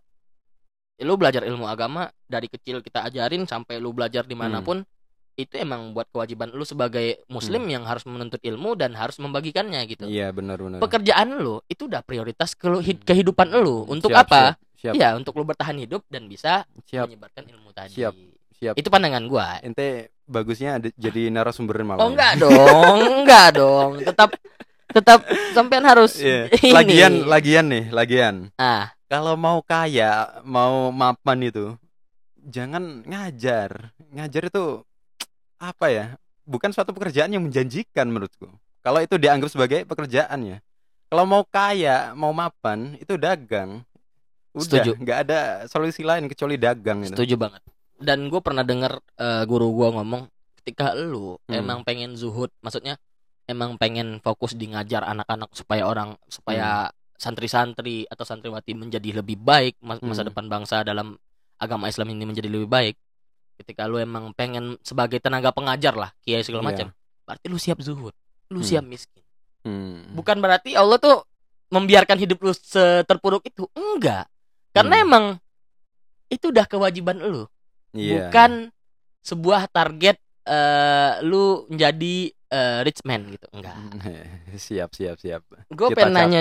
[0.98, 4.84] lu belajar ilmu agama dari kecil kita ajarin sampai lu belajar di mana pun
[5.32, 10.04] itu emang buat kewajiban lu sebagai muslim yang harus menuntut ilmu dan harus membagikannya gitu
[10.04, 10.78] Iya benar-benar.
[10.78, 14.42] pekerjaan lu itu udah prioritas ke lu- hid- kehidupan lu untuk Siap, apa
[14.76, 18.12] Siap, siap, Iya untuk lu bertahan hidup dan bisa siap, menyebarkan ilmu tadi Siap.
[18.52, 18.74] siap.
[18.76, 21.98] itu pandangan gua Ente bagusnya ada- jadi narasumber malah.
[21.98, 24.30] oh enggak dong enggak dong tetap
[24.86, 26.52] tetap sampean harus Iya.
[26.60, 28.34] ini Lagian, lagian nih, lagian.
[28.54, 31.76] ah Kalau mau kaya, mau mapan itu,
[32.40, 33.92] jangan ngajar.
[34.08, 34.80] Ngajar itu
[35.60, 36.06] apa ya?
[36.48, 38.48] Bukan suatu pekerjaan yang menjanjikan menurutku.
[38.80, 40.58] Kalau itu dianggap sebagai pekerjaan ya.
[41.12, 43.84] Kalau mau kaya, mau mapan, itu dagang.
[44.52, 44.90] Udah, Setuju.
[44.96, 47.16] nggak ada solusi lain kecuali dagang itu.
[47.16, 47.64] setuju banget
[47.96, 50.28] dan gue pernah dengar eh, guru gua ngomong
[50.60, 51.56] ketika lu Hmm.
[51.64, 53.00] emang pengen zuhud maksudnya
[53.48, 56.92] emang pengen fokus di ngajar anak-anak supaya orang supaya
[57.22, 60.34] santri-santri atau santriwati menjadi lebih baik mas- masa Hmm.
[60.34, 61.14] depan bangsa dalam
[61.54, 62.98] agama Islam ini menjadi lebih baik
[63.54, 66.68] ketika lu emang pengen sebagai tenaga pengajar lah kiai segala Iya.
[66.74, 66.86] macam
[67.22, 68.10] berarti lu siap zuhud
[68.50, 68.66] lu Hmm.
[68.66, 69.22] siap miskin
[69.62, 70.18] Hmm.
[70.18, 71.22] bukan berarti Allah tuh
[71.70, 74.26] membiarkan hidup lu seterpuruk itu enggak
[74.74, 75.04] karena Hmm.
[75.06, 75.24] emang
[76.26, 77.46] itu udah kewajiban lu
[77.94, 78.26] Iya.
[78.26, 78.74] bukan
[79.22, 83.48] sebuah target eh lu menjadi eh, rich man gitu.
[83.56, 83.76] Enggak.
[84.60, 85.42] Siap, siap, siap.
[85.72, 86.40] gue pengen nanya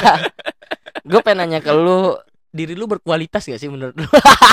[1.10, 2.20] gue pengen nanya ke lu
[2.52, 4.06] diri lu berkualitas gak sih menurut lu?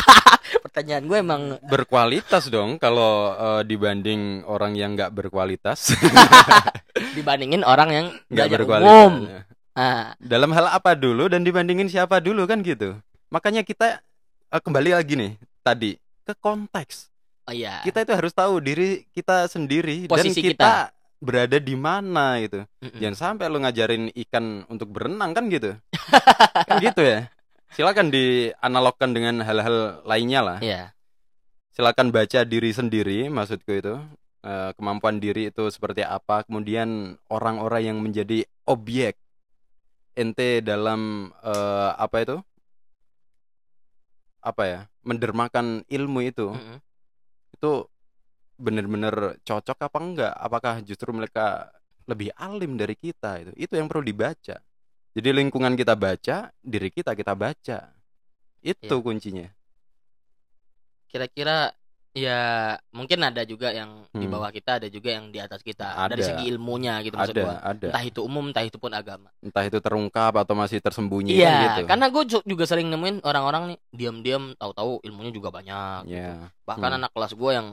[0.65, 5.91] Pertanyaan gue emang berkualitas dong kalau eh, dibanding orang yang nggak berkualitas.
[7.17, 9.13] Dibandingin orang yang nggak berkualitas umum
[9.75, 10.13] ah.
[10.21, 12.95] Dalam hal apa dulu dan dibandingin siapa dulu kan gitu.
[13.33, 13.99] Makanya kita
[14.53, 15.31] eh, kembali lagi nih
[15.65, 17.16] tadi ke konteks
[17.47, 17.81] oh iya.
[17.81, 20.73] Kita itu harus tahu diri kita sendiri Posisi dan kita,
[21.17, 22.61] berada di mana gitu.
[22.83, 22.99] Mm-mm.
[23.01, 25.73] jangan sampai lu ngajarin ikan untuk berenang kan gitu.
[26.69, 27.29] Kan gitu ya.
[27.73, 30.57] Silakan dianalogkan dengan hal-hal lainnya lah.
[30.61, 30.93] Iya.
[31.73, 33.95] Silakan baca diri sendiri maksudku itu.
[34.41, 36.41] Eh, kemampuan diri itu seperti apa.
[36.47, 39.19] Kemudian orang-orang yang menjadi objek
[40.17, 42.37] ente dalam eh, apa itu?
[44.41, 44.79] Apa ya?
[45.05, 46.53] Mendermakan ilmu itu.
[46.53, 46.77] Mm-mm.
[47.57, 47.89] Itu
[48.61, 50.33] benar-benar cocok apa enggak?
[50.37, 51.73] Apakah justru mereka
[52.05, 53.51] lebih alim dari kita itu?
[53.57, 54.61] Itu yang perlu dibaca.
[55.17, 57.89] Jadi lingkungan kita baca diri kita kita baca.
[58.61, 59.03] Itu Iya.
[59.03, 59.47] kuncinya.
[61.09, 61.73] Kira-kira
[62.17, 62.41] ya
[62.89, 64.33] mungkin ada juga yang di Hmm.
[64.33, 66.33] bawah kita ada juga yang di atas kita dari Ada.
[66.33, 69.61] segi ilmunya gitu maksud ada gua ada entah itu umum entah itu pun agama entah
[69.61, 73.77] itu terungkap atau masih tersembunyi Iya, kan gitu karena gue juga sering nemuin orang-orang nih
[73.91, 75.99] diam-diam tahu-tahu ilmunya juga banyak.
[76.03, 76.17] gitu.
[76.17, 76.97] ya Bahkan Hmm.
[76.97, 77.67] anak kelas gue yang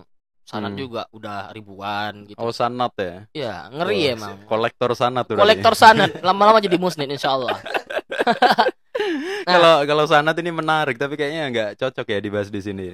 [0.44, 0.78] sanat Hmm.
[0.78, 2.37] juga udah ribuan gitu.
[2.37, 4.37] oh sanat ya Iya, ngeri Wah, emang.
[4.44, 7.33] kolektor sanat Kolektor sanat, lama-lama jadi musnid insya
[9.04, 9.52] Nah.
[9.52, 12.84] kalau kalau sanat ini menarik tapi kayaknya nggak cocok ya dibahas di sini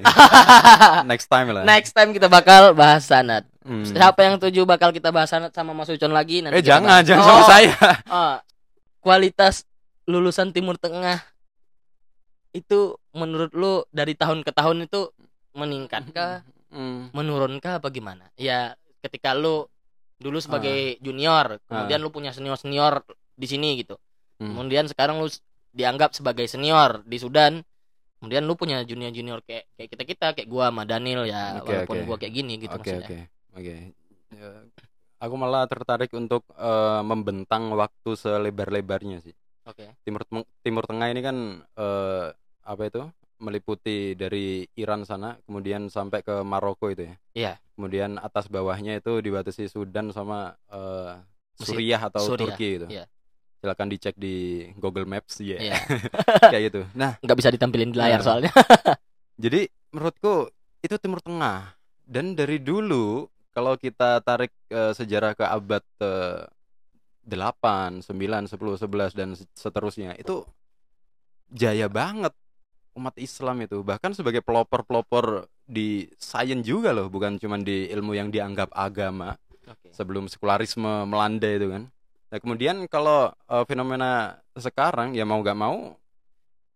[1.11, 3.47] next time lah Next time kita bakal bahas sanat.
[3.61, 3.85] Hmm.
[3.85, 7.07] Siapa yang tuju bakal kita bahas sanat sama Mas Ucon lagi nanti eh jangan bahas.
[7.07, 7.73] jangan Oh, sama saya
[8.11, 8.37] oh.
[8.99, 9.63] kualitas
[10.05, 11.23] lulusan Timur Tengah
[12.51, 15.11] itu menurut lu dari tahun ke tahun itu
[15.55, 17.11] meningkatkah Hmm.
[17.11, 18.31] menurunkah apa gimana?
[18.39, 19.67] Ya ketika lu
[20.23, 23.03] dulu sebagai junior, kemudian lu punya senior-senior
[23.35, 23.99] di sini gitu.
[24.39, 24.55] Hmm.
[24.55, 25.27] Kemudian sekarang lu
[25.71, 27.63] dianggap sebagai senior di Sudan.
[28.21, 32.05] Kemudian lu punya junior-junior kayak kayak kita-kita kayak gua sama Daniel ya, Oke, walaupun oke.
[32.05, 33.09] gua kayak gini gitu Oke maksudnya.
[33.09, 33.19] oke
[33.57, 33.75] oke.
[34.31, 34.51] Ya,
[35.21, 39.33] Aku malah tertarik untuk eh, membentang waktu selebar-lebarnya sih.
[39.65, 39.89] Oke.
[40.05, 42.27] Timur Tem- Timur Tengah ini kan eh,
[42.61, 43.03] apa itu
[43.41, 47.15] meliputi dari Iran sana, kemudian sampai ke Maroko itu ya.
[47.33, 47.53] Iya.
[47.73, 50.53] Kemudian atas bawahnya itu dibatasi Sudan sama
[51.57, 51.73] Mesir.
[51.77, 52.87] Suriah atau Suriah, Turki itu.
[52.93, 53.05] iya.
[53.61, 55.61] Silakan dicek di Google Maps ya.
[55.61, 55.77] Iya.
[56.53, 56.81] Kayak gitu.
[56.97, 58.27] Nah, Nggak bisa ditampilin di layar Nah.
[58.27, 58.53] soalnya.
[59.45, 60.49] Jadi menurutku
[60.81, 61.77] itu Timur Tengah
[62.09, 66.49] dan dari dulu kalau kita tarik eh, sejarah ke abad eh,
[67.29, 68.09] 8, 9,
[68.49, 70.43] 10, 11 dan seterusnya itu
[71.53, 72.33] jaya banget
[72.97, 78.33] umat Islam itu bahkan sebagai pelopor-pelopor di sains juga loh bukan cuma di ilmu yang
[78.33, 79.95] dianggap agama Oke.
[79.95, 81.87] sebelum sekularisme melanda itu kan.
[82.31, 85.99] Nah kemudian kalau eh, fenomena sekarang ya mau gak mau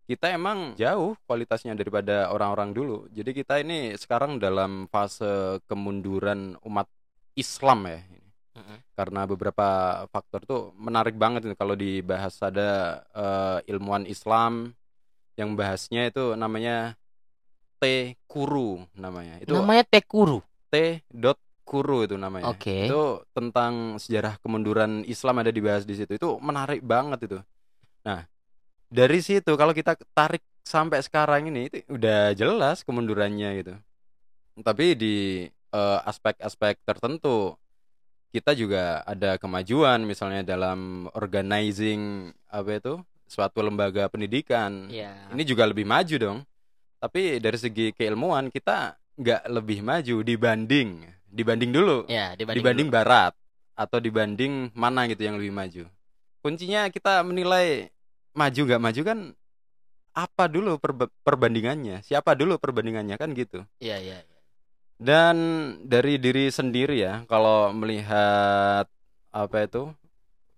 [0.04, 3.08] kita emang jauh kualitasnya daripada orang-orang dulu.
[3.08, 6.84] Jadi kita ini sekarang dalam fase kemunduran umat
[7.32, 8.00] Islam ya.
[8.54, 8.78] Mm-mm.
[8.94, 9.66] Karena beberapa
[10.12, 14.76] faktor tuh menarik banget ini kalau dibahas ada eh, ilmuwan Islam
[15.34, 16.94] yang bahasnya itu namanya
[17.80, 19.42] T Kuru namanya.
[19.42, 20.44] Itu Namanya Tekuru.
[20.70, 21.02] T.
[21.10, 22.52] dot Kuru itu namanya.
[22.52, 22.86] Oke.
[22.86, 26.14] Itu tentang sejarah kemunduran Islam ada dibahas di situ.
[26.14, 27.38] Itu menarik banget itu.
[28.04, 28.28] Nah,
[28.92, 33.74] dari situ kalau kita tarik sampai sekarang ini itu udah jelas kemundurannya gitu.
[34.60, 35.16] Tapi di
[35.50, 37.58] eh, aspek-aspek tertentu
[38.34, 42.94] kita juga ada kemajuan misalnya dalam organizing apa itu
[43.30, 44.90] suatu lembaga pendidikan.
[44.90, 45.30] Iya.
[45.30, 46.38] Ini juga lebih maju dong.
[46.98, 53.32] Tapi dari segi keilmuan kita nggak lebih maju dibanding dibanding dulu Ya, dibanding, dibanding barat
[53.74, 55.84] atau dibanding mana gitu yang lebih maju.
[56.42, 57.90] Kuncinya kita menilai
[58.34, 59.18] maju nggak maju kan
[60.14, 62.06] apa dulu perbe- perbandingannya?
[62.06, 63.66] Siapa dulu perbandingannya kan gitu.
[63.82, 64.18] Iya, iya.
[64.22, 64.38] iya.
[64.94, 65.36] Dan
[65.82, 68.86] dari diri sendiri ya, kalau melihat
[69.34, 69.90] apa itu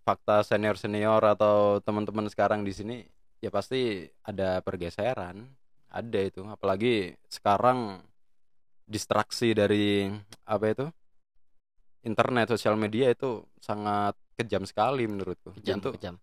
[0.04, 2.96] fakta senior-senior atau teman-teman sekarang di sini,
[3.40, 5.48] ya pasti ada pergeseran,
[5.88, 6.44] ada itu.
[6.44, 8.04] Apalagi sekarang
[8.86, 10.06] distraksi dari
[10.46, 10.86] apa itu
[12.06, 15.50] internet, sosial media itu sangat kejam sekali menurutku.
[15.58, 16.14] Kejam, Untuk kejam.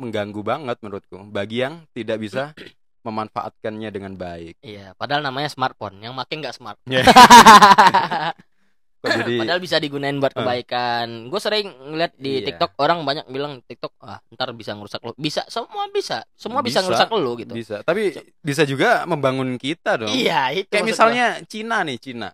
[0.00, 1.20] mengganggu banget menurutku.
[1.28, 2.56] Bagi yang tidak bisa
[3.06, 4.56] memanfaatkannya dengan baik.
[4.64, 6.80] Iya, padahal namanya smartphone, yang make nggak smart.
[6.88, 7.04] Ya.
[8.98, 10.38] Kok jadi Padahal bisa digunain buat Eh.
[10.38, 11.30] kebaikan.
[11.30, 12.46] Gue sering ngeliat di Iya.
[12.50, 15.14] TikTok orang banyak bilang TikTok ah ntar bisa ngerusak lo.
[15.14, 16.26] Bisa, semua bisa.
[16.34, 16.86] Semua bisa, Bisa.
[16.86, 17.52] ngerusak lo gitu.
[17.54, 20.10] Bisa, tapi bisa juga membangun kita dong.
[20.10, 22.28] Iya, itu Kayak misalnya Cina nih, Cina.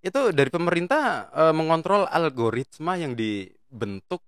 [0.00, 4.22] Itu dari pemerintah eh, mengontrol algoritma yang dibentuk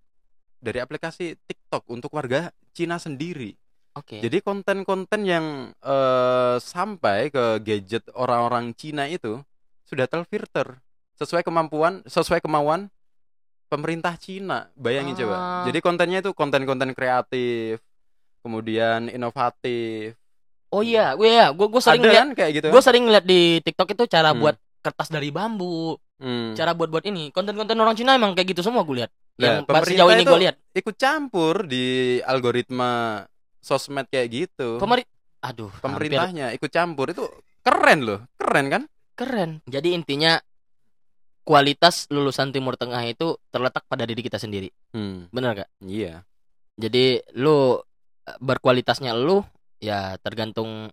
[0.58, 3.54] dari aplikasi TikTok untuk warga Cina sendiri.
[3.92, 4.18] Oke.
[4.18, 9.38] Jadi konten-konten yang eh, sampai ke gadget orang-orang Cina itu
[9.84, 10.80] sudah terfilter
[11.14, 12.88] sesuai kemampuan, sesuai kemauan
[13.66, 14.68] pemerintah Cina.
[14.74, 15.18] Bayangin Ah.
[15.18, 15.36] coba.
[15.66, 17.80] Jadi kontennya itu konten-konten kreatif,
[18.40, 20.16] kemudian inovatif.
[20.68, 22.66] Oh iya, gue ya, gue gue sering lihat kan kayak gitu?
[22.68, 24.40] gue sering lihat di TikTok itu cara Hmm.
[24.40, 26.56] buat kertas dari bambu, Hmm.
[26.56, 27.28] cara buat buat ini.
[27.28, 29.12] Konten-konten orang Cina emang kayak gitu semua gue lihat.
[29.32, 30.56] Nah, Yang sejauh pemerintah ini gue lihat.
[30.74, 31.84] ikut campur di
[32.22, 33.24] algoritma
[33.58, 34.76] sosmed kayak gitu.
[34.76, 35.10] Pemerintah
[35.42, 37.26] Aduh, hampir Pemerintahnya ikut campur itu
[37.60, 38.82] keren loh, keren kan?
[39.12, 39.58] keren.
[39.66, 40.38] Jadi intinya
[41.42, 44.70] kualitas lulusan Timur Tengah itu terletak pada diri kita sendiri.
[44.94, 45.70] Hmm, Bener gak?
[45.82, 46.22] iya.
[46.78, 47.76] Jadi lu
[48.22, 49.42] eh, berkualitasnya lu
[49.76, 50.88] ya tergantung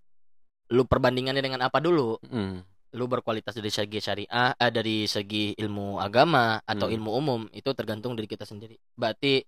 [0.69, 2.17] lu perbandingannya dengan apa dulu.
[2.25, 2.61] Hmm,
[2.97, 6.95] Lu berkualitas dari segi syariah, eh, dari segi ilmu agama atau Hmm.
[6.97, 8.73] ilmu umum itu tergantung diri kita sendiri.
[8.97, 9.45] Berarti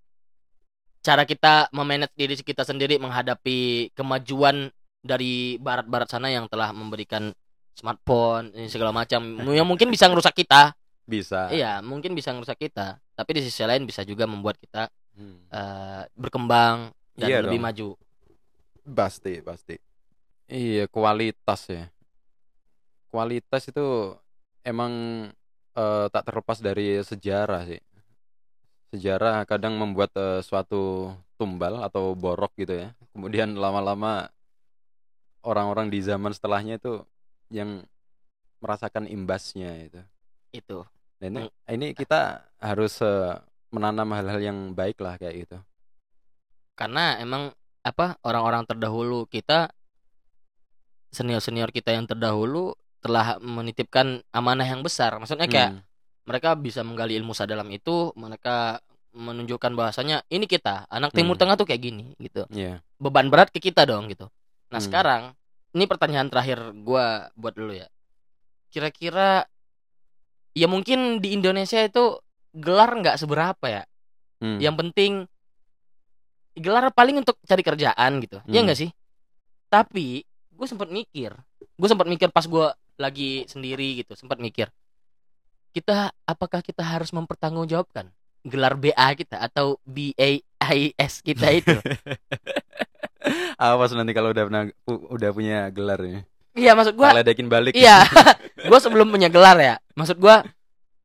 [1.01, 4.69] cara kita memanage diri kita sendiri menghadapi kemajuan
[5.01, 7.33] dari barat-barat sana yang telah memberikan
[7.73, 9.21] smartphone ini segala macam
[9.57, 10.77] yang mungkin bisa ngerusak kita.
[11.12, 11.52] Bisa.
[11.52, 12.95] Iya, mungkin bisa ngerusak kita.
[13.12, 15.43] Tapi di sisi lain bisa juga membuat kita Hmm.
[15.52, 17.65] eh, berkembang dan Iya lebih dong.
[17.67, 17.89] maju.
[18.95, 19.76] Pasti, pasti.
[20.47, 21.91] Iya, kualitas ya.
[23.12, 24.15] Kualitas itu
[24.63, 24.93] emang
[25.71, 27.80] eh, tak terlepas dari sejarah sih.
[28.91, 32.95] Sejarah kadang membuat eh, suatu tumbal atau borok gitu ya.
[33.12, 34.32] Kemudian lama-lama
[35.43, 37.04] orang-orang di zaman setelahnya itu
[37.52, 37.84] yang
[38.60, 40.02] merasakan imbasnya itu.
[40.54, 40.88] Itu.
[41.21, 41.53] Nah, ini, Hmm.
[41.69, 43.38] ini kita harus eh,
[43.69, 45.57] menanam hal-hal yang baik lah kayak gitu.
[46.73, 47.53] Karena emang
[47.86, 49.69] apa orang-orang terdahulu kita
[51.12, 55.17] senior-senior kita yang terdahulu telah menitipkan amanah yang besar.
[55.17, 55.81] Maksudnya kayak Hmm,
[56.25, 58.79] mereka bisa menggali ilmu sedalam itu, mereka
[59.12, 61.41] menunjukkan bahwasanya ini kita, anak Timur Hmm.
[61.45, 62.47] Tengah tuh kayak gini gitu.
[62.49, 62.79] iya.
[62.97, 64.29] Beban berat ke kita dong gitu.
[64.71, 64.86] Nah, Hmm.
[64.88, 65.21] sekarang
[65.75, 67.91] ini pertanyaan terakhir gua buat dulu ya.
[68.71, 69.43] Kira-kira
[70.51, 72.19] ya mungkin di Indonesia itu
[72.51, 73.83] gelar nggak seberapa ya.
[74.41, 75.11] Hmm, Yang penting
[76.57, 78.43] gelar paling untuk cari kerjaan gitu.
[78.49, 78.67] Ya Hmm.
[78.67, 78.89] enggak sih?
[79.71, 82.67] Tapi gue sempat mikir, gue sempat mikir pas gue
[82.99, 84.67] lagi sendiri gitu, sempat mikir.
[85.71, 88.11] Kita apakah kita harus mempertanggungjawabkan
[88.43, 91.77] gelar BA kita atau BAIS kita itu?
[93.61, 96.19] Awas nanti kalau udah pernah udah punya gelar ya.
[96.53, 97.73] Iya, maksud gue ledekin balik.
[97.75, 98.03] Iya,
[98.69, 99.75] gue sebelum punya gelar ya.
[99.95, 100.35] Maksud gue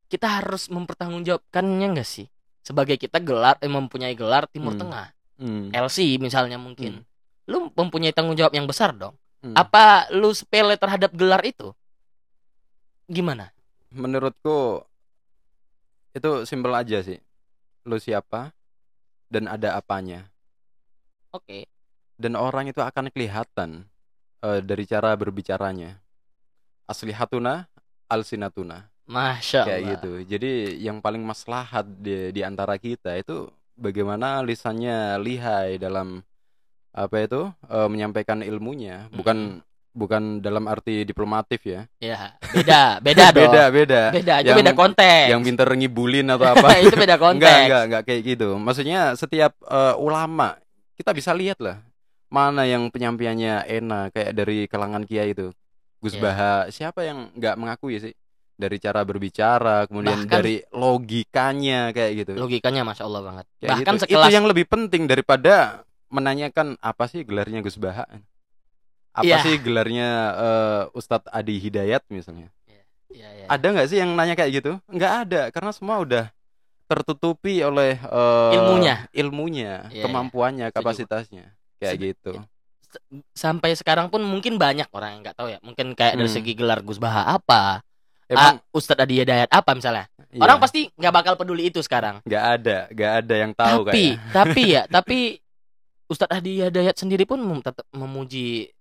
[0.07, 2.27] kita harus mempertanggungjawabkannya enggak sih?
[2.63, 4.81] Sebagai kita gelar eh, mempunyai gelar Timur Hmm.
[4.87, 5.07] Tengah,
[5.37, 7.05] Hmm, LC misalnya mungkin.
[7.45, 9.13] Lu mempunyai tanggung jawab yang besar dong.
[9.45, 9.53] hmm.
[9.53, 11.71] Apa lu sepele terhadap gelar itu?
[13.07, 13.53] Gimana?
[13.93, 14.83] Menurutku
[16.11, 17.21] itu simpel aja sih.
[17.87, 18.51] Lu siapa
[19.31, 20.27] dan ada apanya.
[21.31, 21.69] Oke.
[22.17, 23.85] Dan orang itu akan kelihatan
[24.39, 25.97] eh, dari cara berbicaranya.
[26.83, 27.67] Asli hatuna,
[28.07, 28.87] alsinatuna.
[29.07, 29.91] Masya kayak Allah.
[29.95, 30.11] gitu.
[30.27, 30.51] Jadi
[30.83, 36.19] yang paling maslahat di di antara kita itu bagaimana lisannya lihai dalam
[36.91, 39.63] apa itu eh, menyampaikan ilmunya, bukan
[39.97, 41.81] bukan dalam arti diplomatif ya.
[41.97, 43.47] Ya, beda, beda dong.
[43.47, 44.01] beda, beda.
[44.11, 45.27] Beda, itu Yang- beda konteks.
[45.31, 46.67] Yang pinter ngibulin atau apa?
[46.77, 47.41] itu beda konteks.
[47.41, 48.49] enggak, enggak, enggak kayak gitu.
[48.59, 50.59] Maksudnya setiap eh, ulama
[50.99, 51.79] kita bisa lihat lah
[52.27, 55.51] mana yang penyampaiannya enak kayak dari kalangan kiai itu
[55.97, 56.21] Gus Iya.
[56.21, 58.13] Baha siapa yang nggak mengakui sih
[58.53, 63.45] dari cara berbicara kemudian Bahkan- dari logikanya kayak gitu Logikanya masya Allah banget.
[63.57, 64.03] Kayak Bahkan gitu.
[64.03, 65.55] sekelas itu yang lebih penting daripada
[66.07, 68.05] menanyakan apa sih gelarnya Gus Baha
[69.13, 69.41] apa Iya.
[69.41, 72.49] sih gelarnya eh, Ustadz Adi Hidayat misalnya
[73.07, 73.45] Iya, iya.
[73.47, 76.25] ada nggak sih yang nanya kayak gitu nggak ada karena semua udah
[76.85, 78.95] tertutupi oleh eh, Ilmunya.
[79.11, 80.75] ilmunya Iya, kapasitasnya Setuju.
[80.75, 81.45] kapasitasnya
[81.77, 82.07] kayak Setuju.
[82.07, 82.33] gitu
[83.31, 85.59] sampai sekarang pun mungkin banyak orang yang nggak tahu ya.
[85.59, 86.33] Mungkin kayak dari Hmm.
[86.33, 87.83] segi gelar Gus Baha apa,
[88.25, 90.07] emang ah, Ustadz Adi Hidayat apa misalnya.
[90.29, 92.23] iya, Orang pasti nggak bakal peduli itu sekarang.
[92.23, 95.17] nggak ada nggak ada yang tahu tapi kayak tapi ya tapi
[96.07, 98.71] Ustadz Adi Hidayat sendiri pun mem- tetap memuji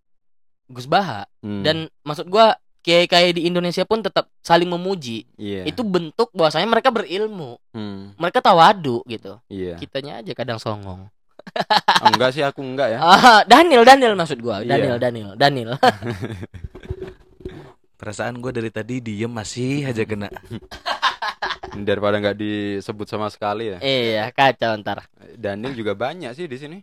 [0.67, 5.27] Gus Baha Hmm, dan maksud gua kiai-kiai di Indonesia pun tetap saling memuji.
[5.35, 9.43] iya Itu bentuk bahwasanya mereka berilmu, hmm, mereka tawadu gitu.
[9.47, 11.11] iya Kitanya aja kadang songong.
[11.97, 14.61] Oh, enggak sih aku enggak ya Ah, Daniel, Daniel maksud gua.
[14.61, 14.77] Iya.
[14.77, 15.71] Daniel, Daniel, Daniel.
[17.97, 20.29] Perasaan gue dari tadi diem masih aja kena.
[21.77, 25.05] daripada nggak disebut sama sekali ya iya, kacau ntar.
[25.37, 26.79] Daniel juga banyak sih di sini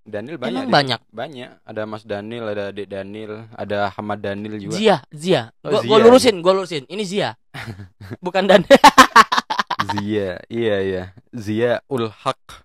[0.00, 1.00] Daniel banyak Emang banyak.
[1.06, 5.52] banyak ada Mas Daniel ada Dek Daniel ada Hamad Daniel juga Zia, Zia.
[5.60, 6.04] Oh, Gua, gua Zia.
[6.08, 6.84] lurusin, gua lurusin.
[6.88, 7.36] Ini Zia.
[8.24, 8.72] Bukan Daniel.
[9.92, 12.64] Zia iya iya Zia ul Haq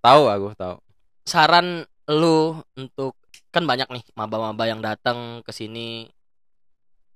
[0.00, 0.76] tahu aku tahu.
[1.24, 3.14] Saran lu untuk
[3.50, 6.06] kan banyak nih maba-maba yang datang ke sini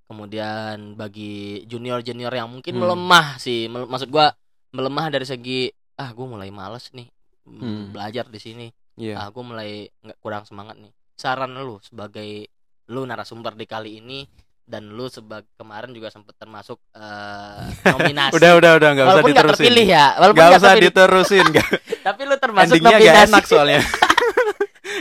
[0.05, 2.83] kemudian bagi junior-junior yang mungkin Hmm.
[2.85, 3.66] melemah sih.
[3.66, 4.31] Mel- maksud gua
[4.70, 7.07] melemah dari segi ah gue mulai males nih
[7.47, 7.85] mm, Hmm.
[7.94, 8.66] belajar di sini.
[8.94, 9.18] Iya.
[9.18, 9.70] Ah gue mulai
[10.03, 10.92] nggak kurang semangat nih.
[11.14, 12.51] Saran lu sebagai
[12.90, 14.29] lu narasumber di kali ini
[14.64, 18.33] dan lu sebagai kemarin juga sempat termasuk eh, nominasi.
[18.37, 19.64] Udah udah udah nggak usah diterusin.
[19.64, 21.68] terpilih ya walaupun nggak nggak usah terpilih, diterusin nggak.
[22.07, 23.05] Tapi lu termasuk endingnya nominasi.
[23.12, 23.81] nggak enak soalnya.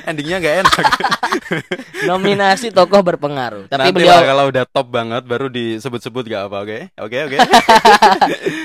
[0.09, 0.85] Endingnya nggak enak.
[2.07, 3.71] Nominasi tokoh berpengaruh.
[3.71, 6.79] Tapi Nanti beliau lah kalau udah top banget baru disebut-sebut gak apa oke?
[7.03, 7.37] Oke oke.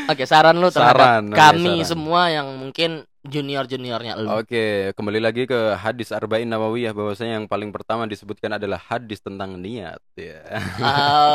[0.08, 1.90] Oke saran lu terhadap Saran, kami saran.
[1.90, 7.46] semua yang mungkin junior juniornya lu Oke, kembali lagi ke hadis Arba'in Nawawiyah bahwasanya yang
[7.50, 10.40] paling pertama disebutkan adalah hadis tentang niat ya.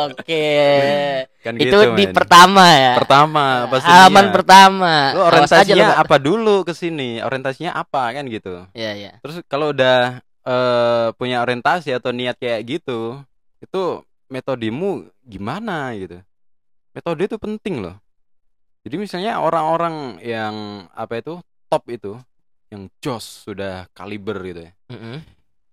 [0.07, 0.47] oke
[1.43, 2.15] Kan itu gitu, di men.
[2.15, 4.35] pertama ya pertama pasti halaman niat.
[4.35, 5.19] pertama Lu
[5.51, 5.97] aja orientasinya lu, Pak.
[6.07, 7.19] apa dulu ke sini?
[7.19, 8.63] Orientasinya apa kan gitu.
[8.71, 9.11] Iya, iya.
[9.19, 13.19] Terus kalau udah eh, punya orientasi atau niat kayak gitu,
[13.59, 13.83] itu
[14.31, 16.23] metodemu gimana gitu.
[16.95, 17.95] Metode itu penting loh.
[18.83, 21.39] Jadi misalnya orang-orang yang apa itu
[21.73, 22.13] top itu,
[22.69, 24.71] yang jos sudah kaliber gitu ya.
[24.93, 25.17] Mm-mm.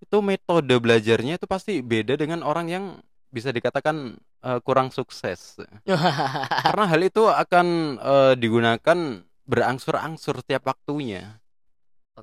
[0.00, 2.84] Itu metode belajarnya itu pasti beda dengan orang yang
[3.28, 5.60] bisa dikatakan eh, kurang sukses.
[6.64, 7.66] Karena hal itu akan
[8.00, 8.98] eh, digunakan
[9.44, 11.40] berangsur-angsur setiap waktunya.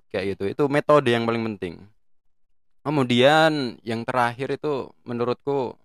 [0.10, 0.44] Kayak gitu.
[0.50, 1.82] Itu metode yang paling penting.
[2.86, 5.76] Kemudian yang terakhir itu menurutku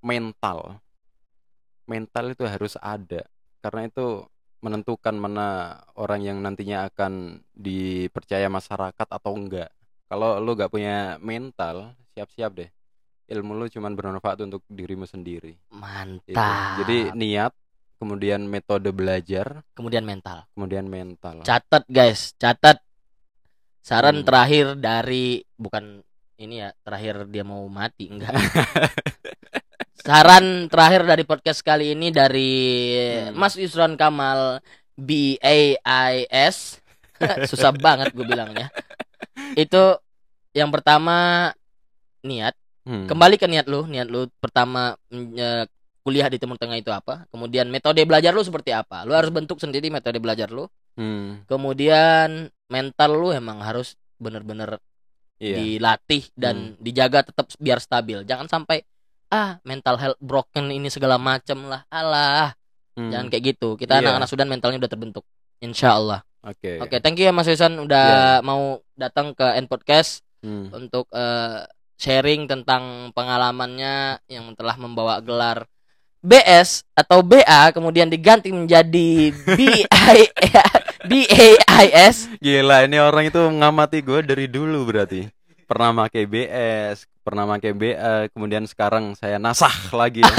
[0.00, 0.78] mental.
[1.84, 3.26] Mental itu harus ada.
[3.60, 4.24] Karena itu
[4.58, 9.70] menentukan mana orang yang nantinya akan dipercaya masyarakat atau enggak.
[10.08, 12.70] Kalau lu gak punya mental, siap-siap deh.
[13.28, 15.52] Ilmu lu cuman bermanfaat untuk dirimu sendiri.
[15.54, 15.76] Itu.
[15.76, 17.52] mantap Jadi niat,
[18.00, 21.42] kemudian metode belajar, kemudian mental kemudian mental.
[21.42, 22.78] catat guys catat
[23.82, 24.26] saran Hmm.
[24.26, 26.06] terakhir dari bukan
[26.38, 28.30] ini ya terakhir dia mau mati enggak
[30.02, 32.52] saran terakhir dari podcast kali ini dari
[33.28, 33.36] Hmm.
[33.36, 34.62] Mas Yusron Kamal
[34.94, 35.78] B A
[36.14, 36.78] I S.
[37.50, 38.70] Susah banget gue bilangnya.
[39.58, 39.98] Itu
[40.54, 41.50] yang pertama
[42.22, 42.54] niat.
[42.88, 43.04] Hmm.
[43.04, 43.84] kembali ke niat lu.
[43.84, 45.68] Niat lu pertama eh,
[46.00, 47.28] kuliah di Timur Tengah itu apa?
[47.28, 49.04] Kemudian metode belajar lu seperti apa?
[49.04, 50.64] Lu harus bentuk sendiri metode belajar lu.
[50.98, 54.80] Hmm, kemudian mental lu emang harus bener-bener.
[55.38, 55.54] Hmm.
[55.54, 58.26] dilatih dan dijaga tetap biar stabil.
[58.26, 58.82] Jangan sampai
[59.28, 62.52] ah mental health broken ini segala macem lah alah
[62.98, 64.10] Hmm, jangan kayak gitu kita Iya.
[64.10, 65.22] anak-anak Sudan mentalnya udah terbentuk
[65.58, 66.82] Insya Allah Oke.
[66.82, 70.70] oke thank you ya Mas Yusan udah mau datang ke End Podcast Hmm.
[70.70, 71.62] untuk eh,
[71.94, 75.66] sharing tentang pengalamannya yang telah membawa gelar
[76.18, 79.86] BS atau BA kemudian diganti menjadi BI
[81.06, 85.30] BAIS Gila, ini orang itu mengamati gue dari dulu berarti.
[85.68, 90.24] Pernah pakai BS, pernah pakai BA, kemudian sekarang saya nasah lagi.
[90.24, 90.32] ya.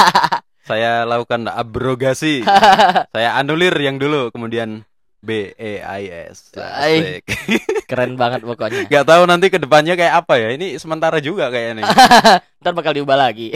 [0.68, 2.40] saya lakukan abrogasi.
[3.14, 4.88] saya anulir yang dulu, kemudian
[5.24, 6.52] B E I S.
[6.52, 7.24] Asik.
[7.90, 10.52] keren banget pokoknya Gak tahu nanti ke depannya kayak apa ya.
[10.52, 11.88] Ini sementara juga kayaknya.
[12.64, 13.52] ntar bakal diubah lagi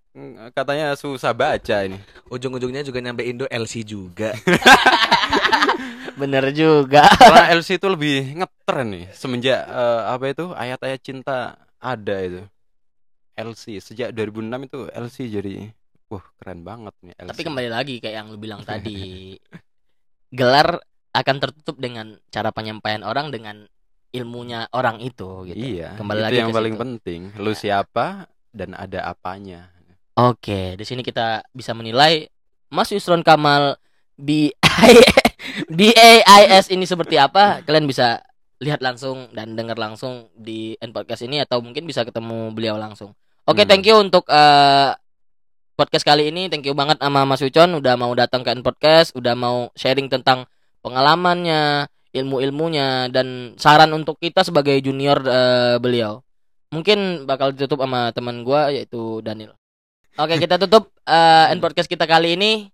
[0.58, 1.98] Katanya susah baca ini.
[2.26, 4.34] Ujung-ujungnya juga nyampe Indo LC juga.
[6.20, 7.06] Bener juga.
[7.06, 12.42] Karena LC itu lebih ngetren nih semenjak eh, apa itu ayat-ayat cinta ada itu.
[13.32, 15.54] LC sejak 2006 itu LC jadi
[16.12, 17.30] wah keren banget nih LC.
[17.32, 19.34] Tapi kembali lagi kayak yang lu bilang tadi.
[20.32, 20.80] Gelar
[21.12, 23.68] akan tertutup dengan cara penyampaian orang dengan
[24.10, 25.56] ilmunya orang itu gitu.
[25.56, 26.82] Iya, Kembali itu lagi yang paling situ.
[26.84, 27.20] penting.
[27.36, 29.72] Lu siapa dan ada apanya.
[30.12, 32.28] Oke, di sini kita bisa menilai
[32.68, 33.80] Mas Yusron Kamal
[34.12, 34.52] B
[35.68, 37.60] BAIS ini seperti apa.
[37.62, 38.20] Kalian bisa
[38.60, 43.12] lihat langsung dan dengar langsung di end podcast ini atau mungkin bisa ketemu beliau langsung.
[43.42, 43.68] Oke, Hmm.
[43.68, 44.90] thank you untuk eh,
[45.74, 46.46] podcast kali ini.
[46.46, 50.06] Thank you banget sama Mas Ucon udah mau datang ke end podcast, udah mau sharing
[50.06, 50.46] tentang
[50.82, 56.20] pengalamannya, ilmu-ilmunya dan saran untuk kita sebagai junior eh, beliau.
[56.72, 59.56] Mungkin bakal ditutup sama teman gua yaitu Daniel.
[60.20, 62.68] Oke, kita tutup eh, end podcast kita kali ini.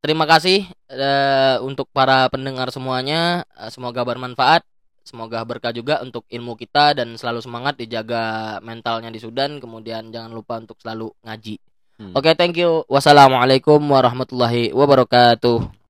[0.00, 3.44] Terima kasih eh, untuk para pendengar semuanya.
[3.56, 4.64] Eh, semoga bermanfaat.
[5.00, 9.60] Semoga berkah juga untuk ilmu kita dan selalu semangat dijaga mentalnya di Sudan.
[9.60, 11.56] Kemudian jangan lupa untuk selalu ngaji.
[12.00, 12.12] Hmm.
[12.16, 12.84] Oke, thank you.
[12.88, 15.76] Wassalamualaikum warahmatullahi wabarakatuh.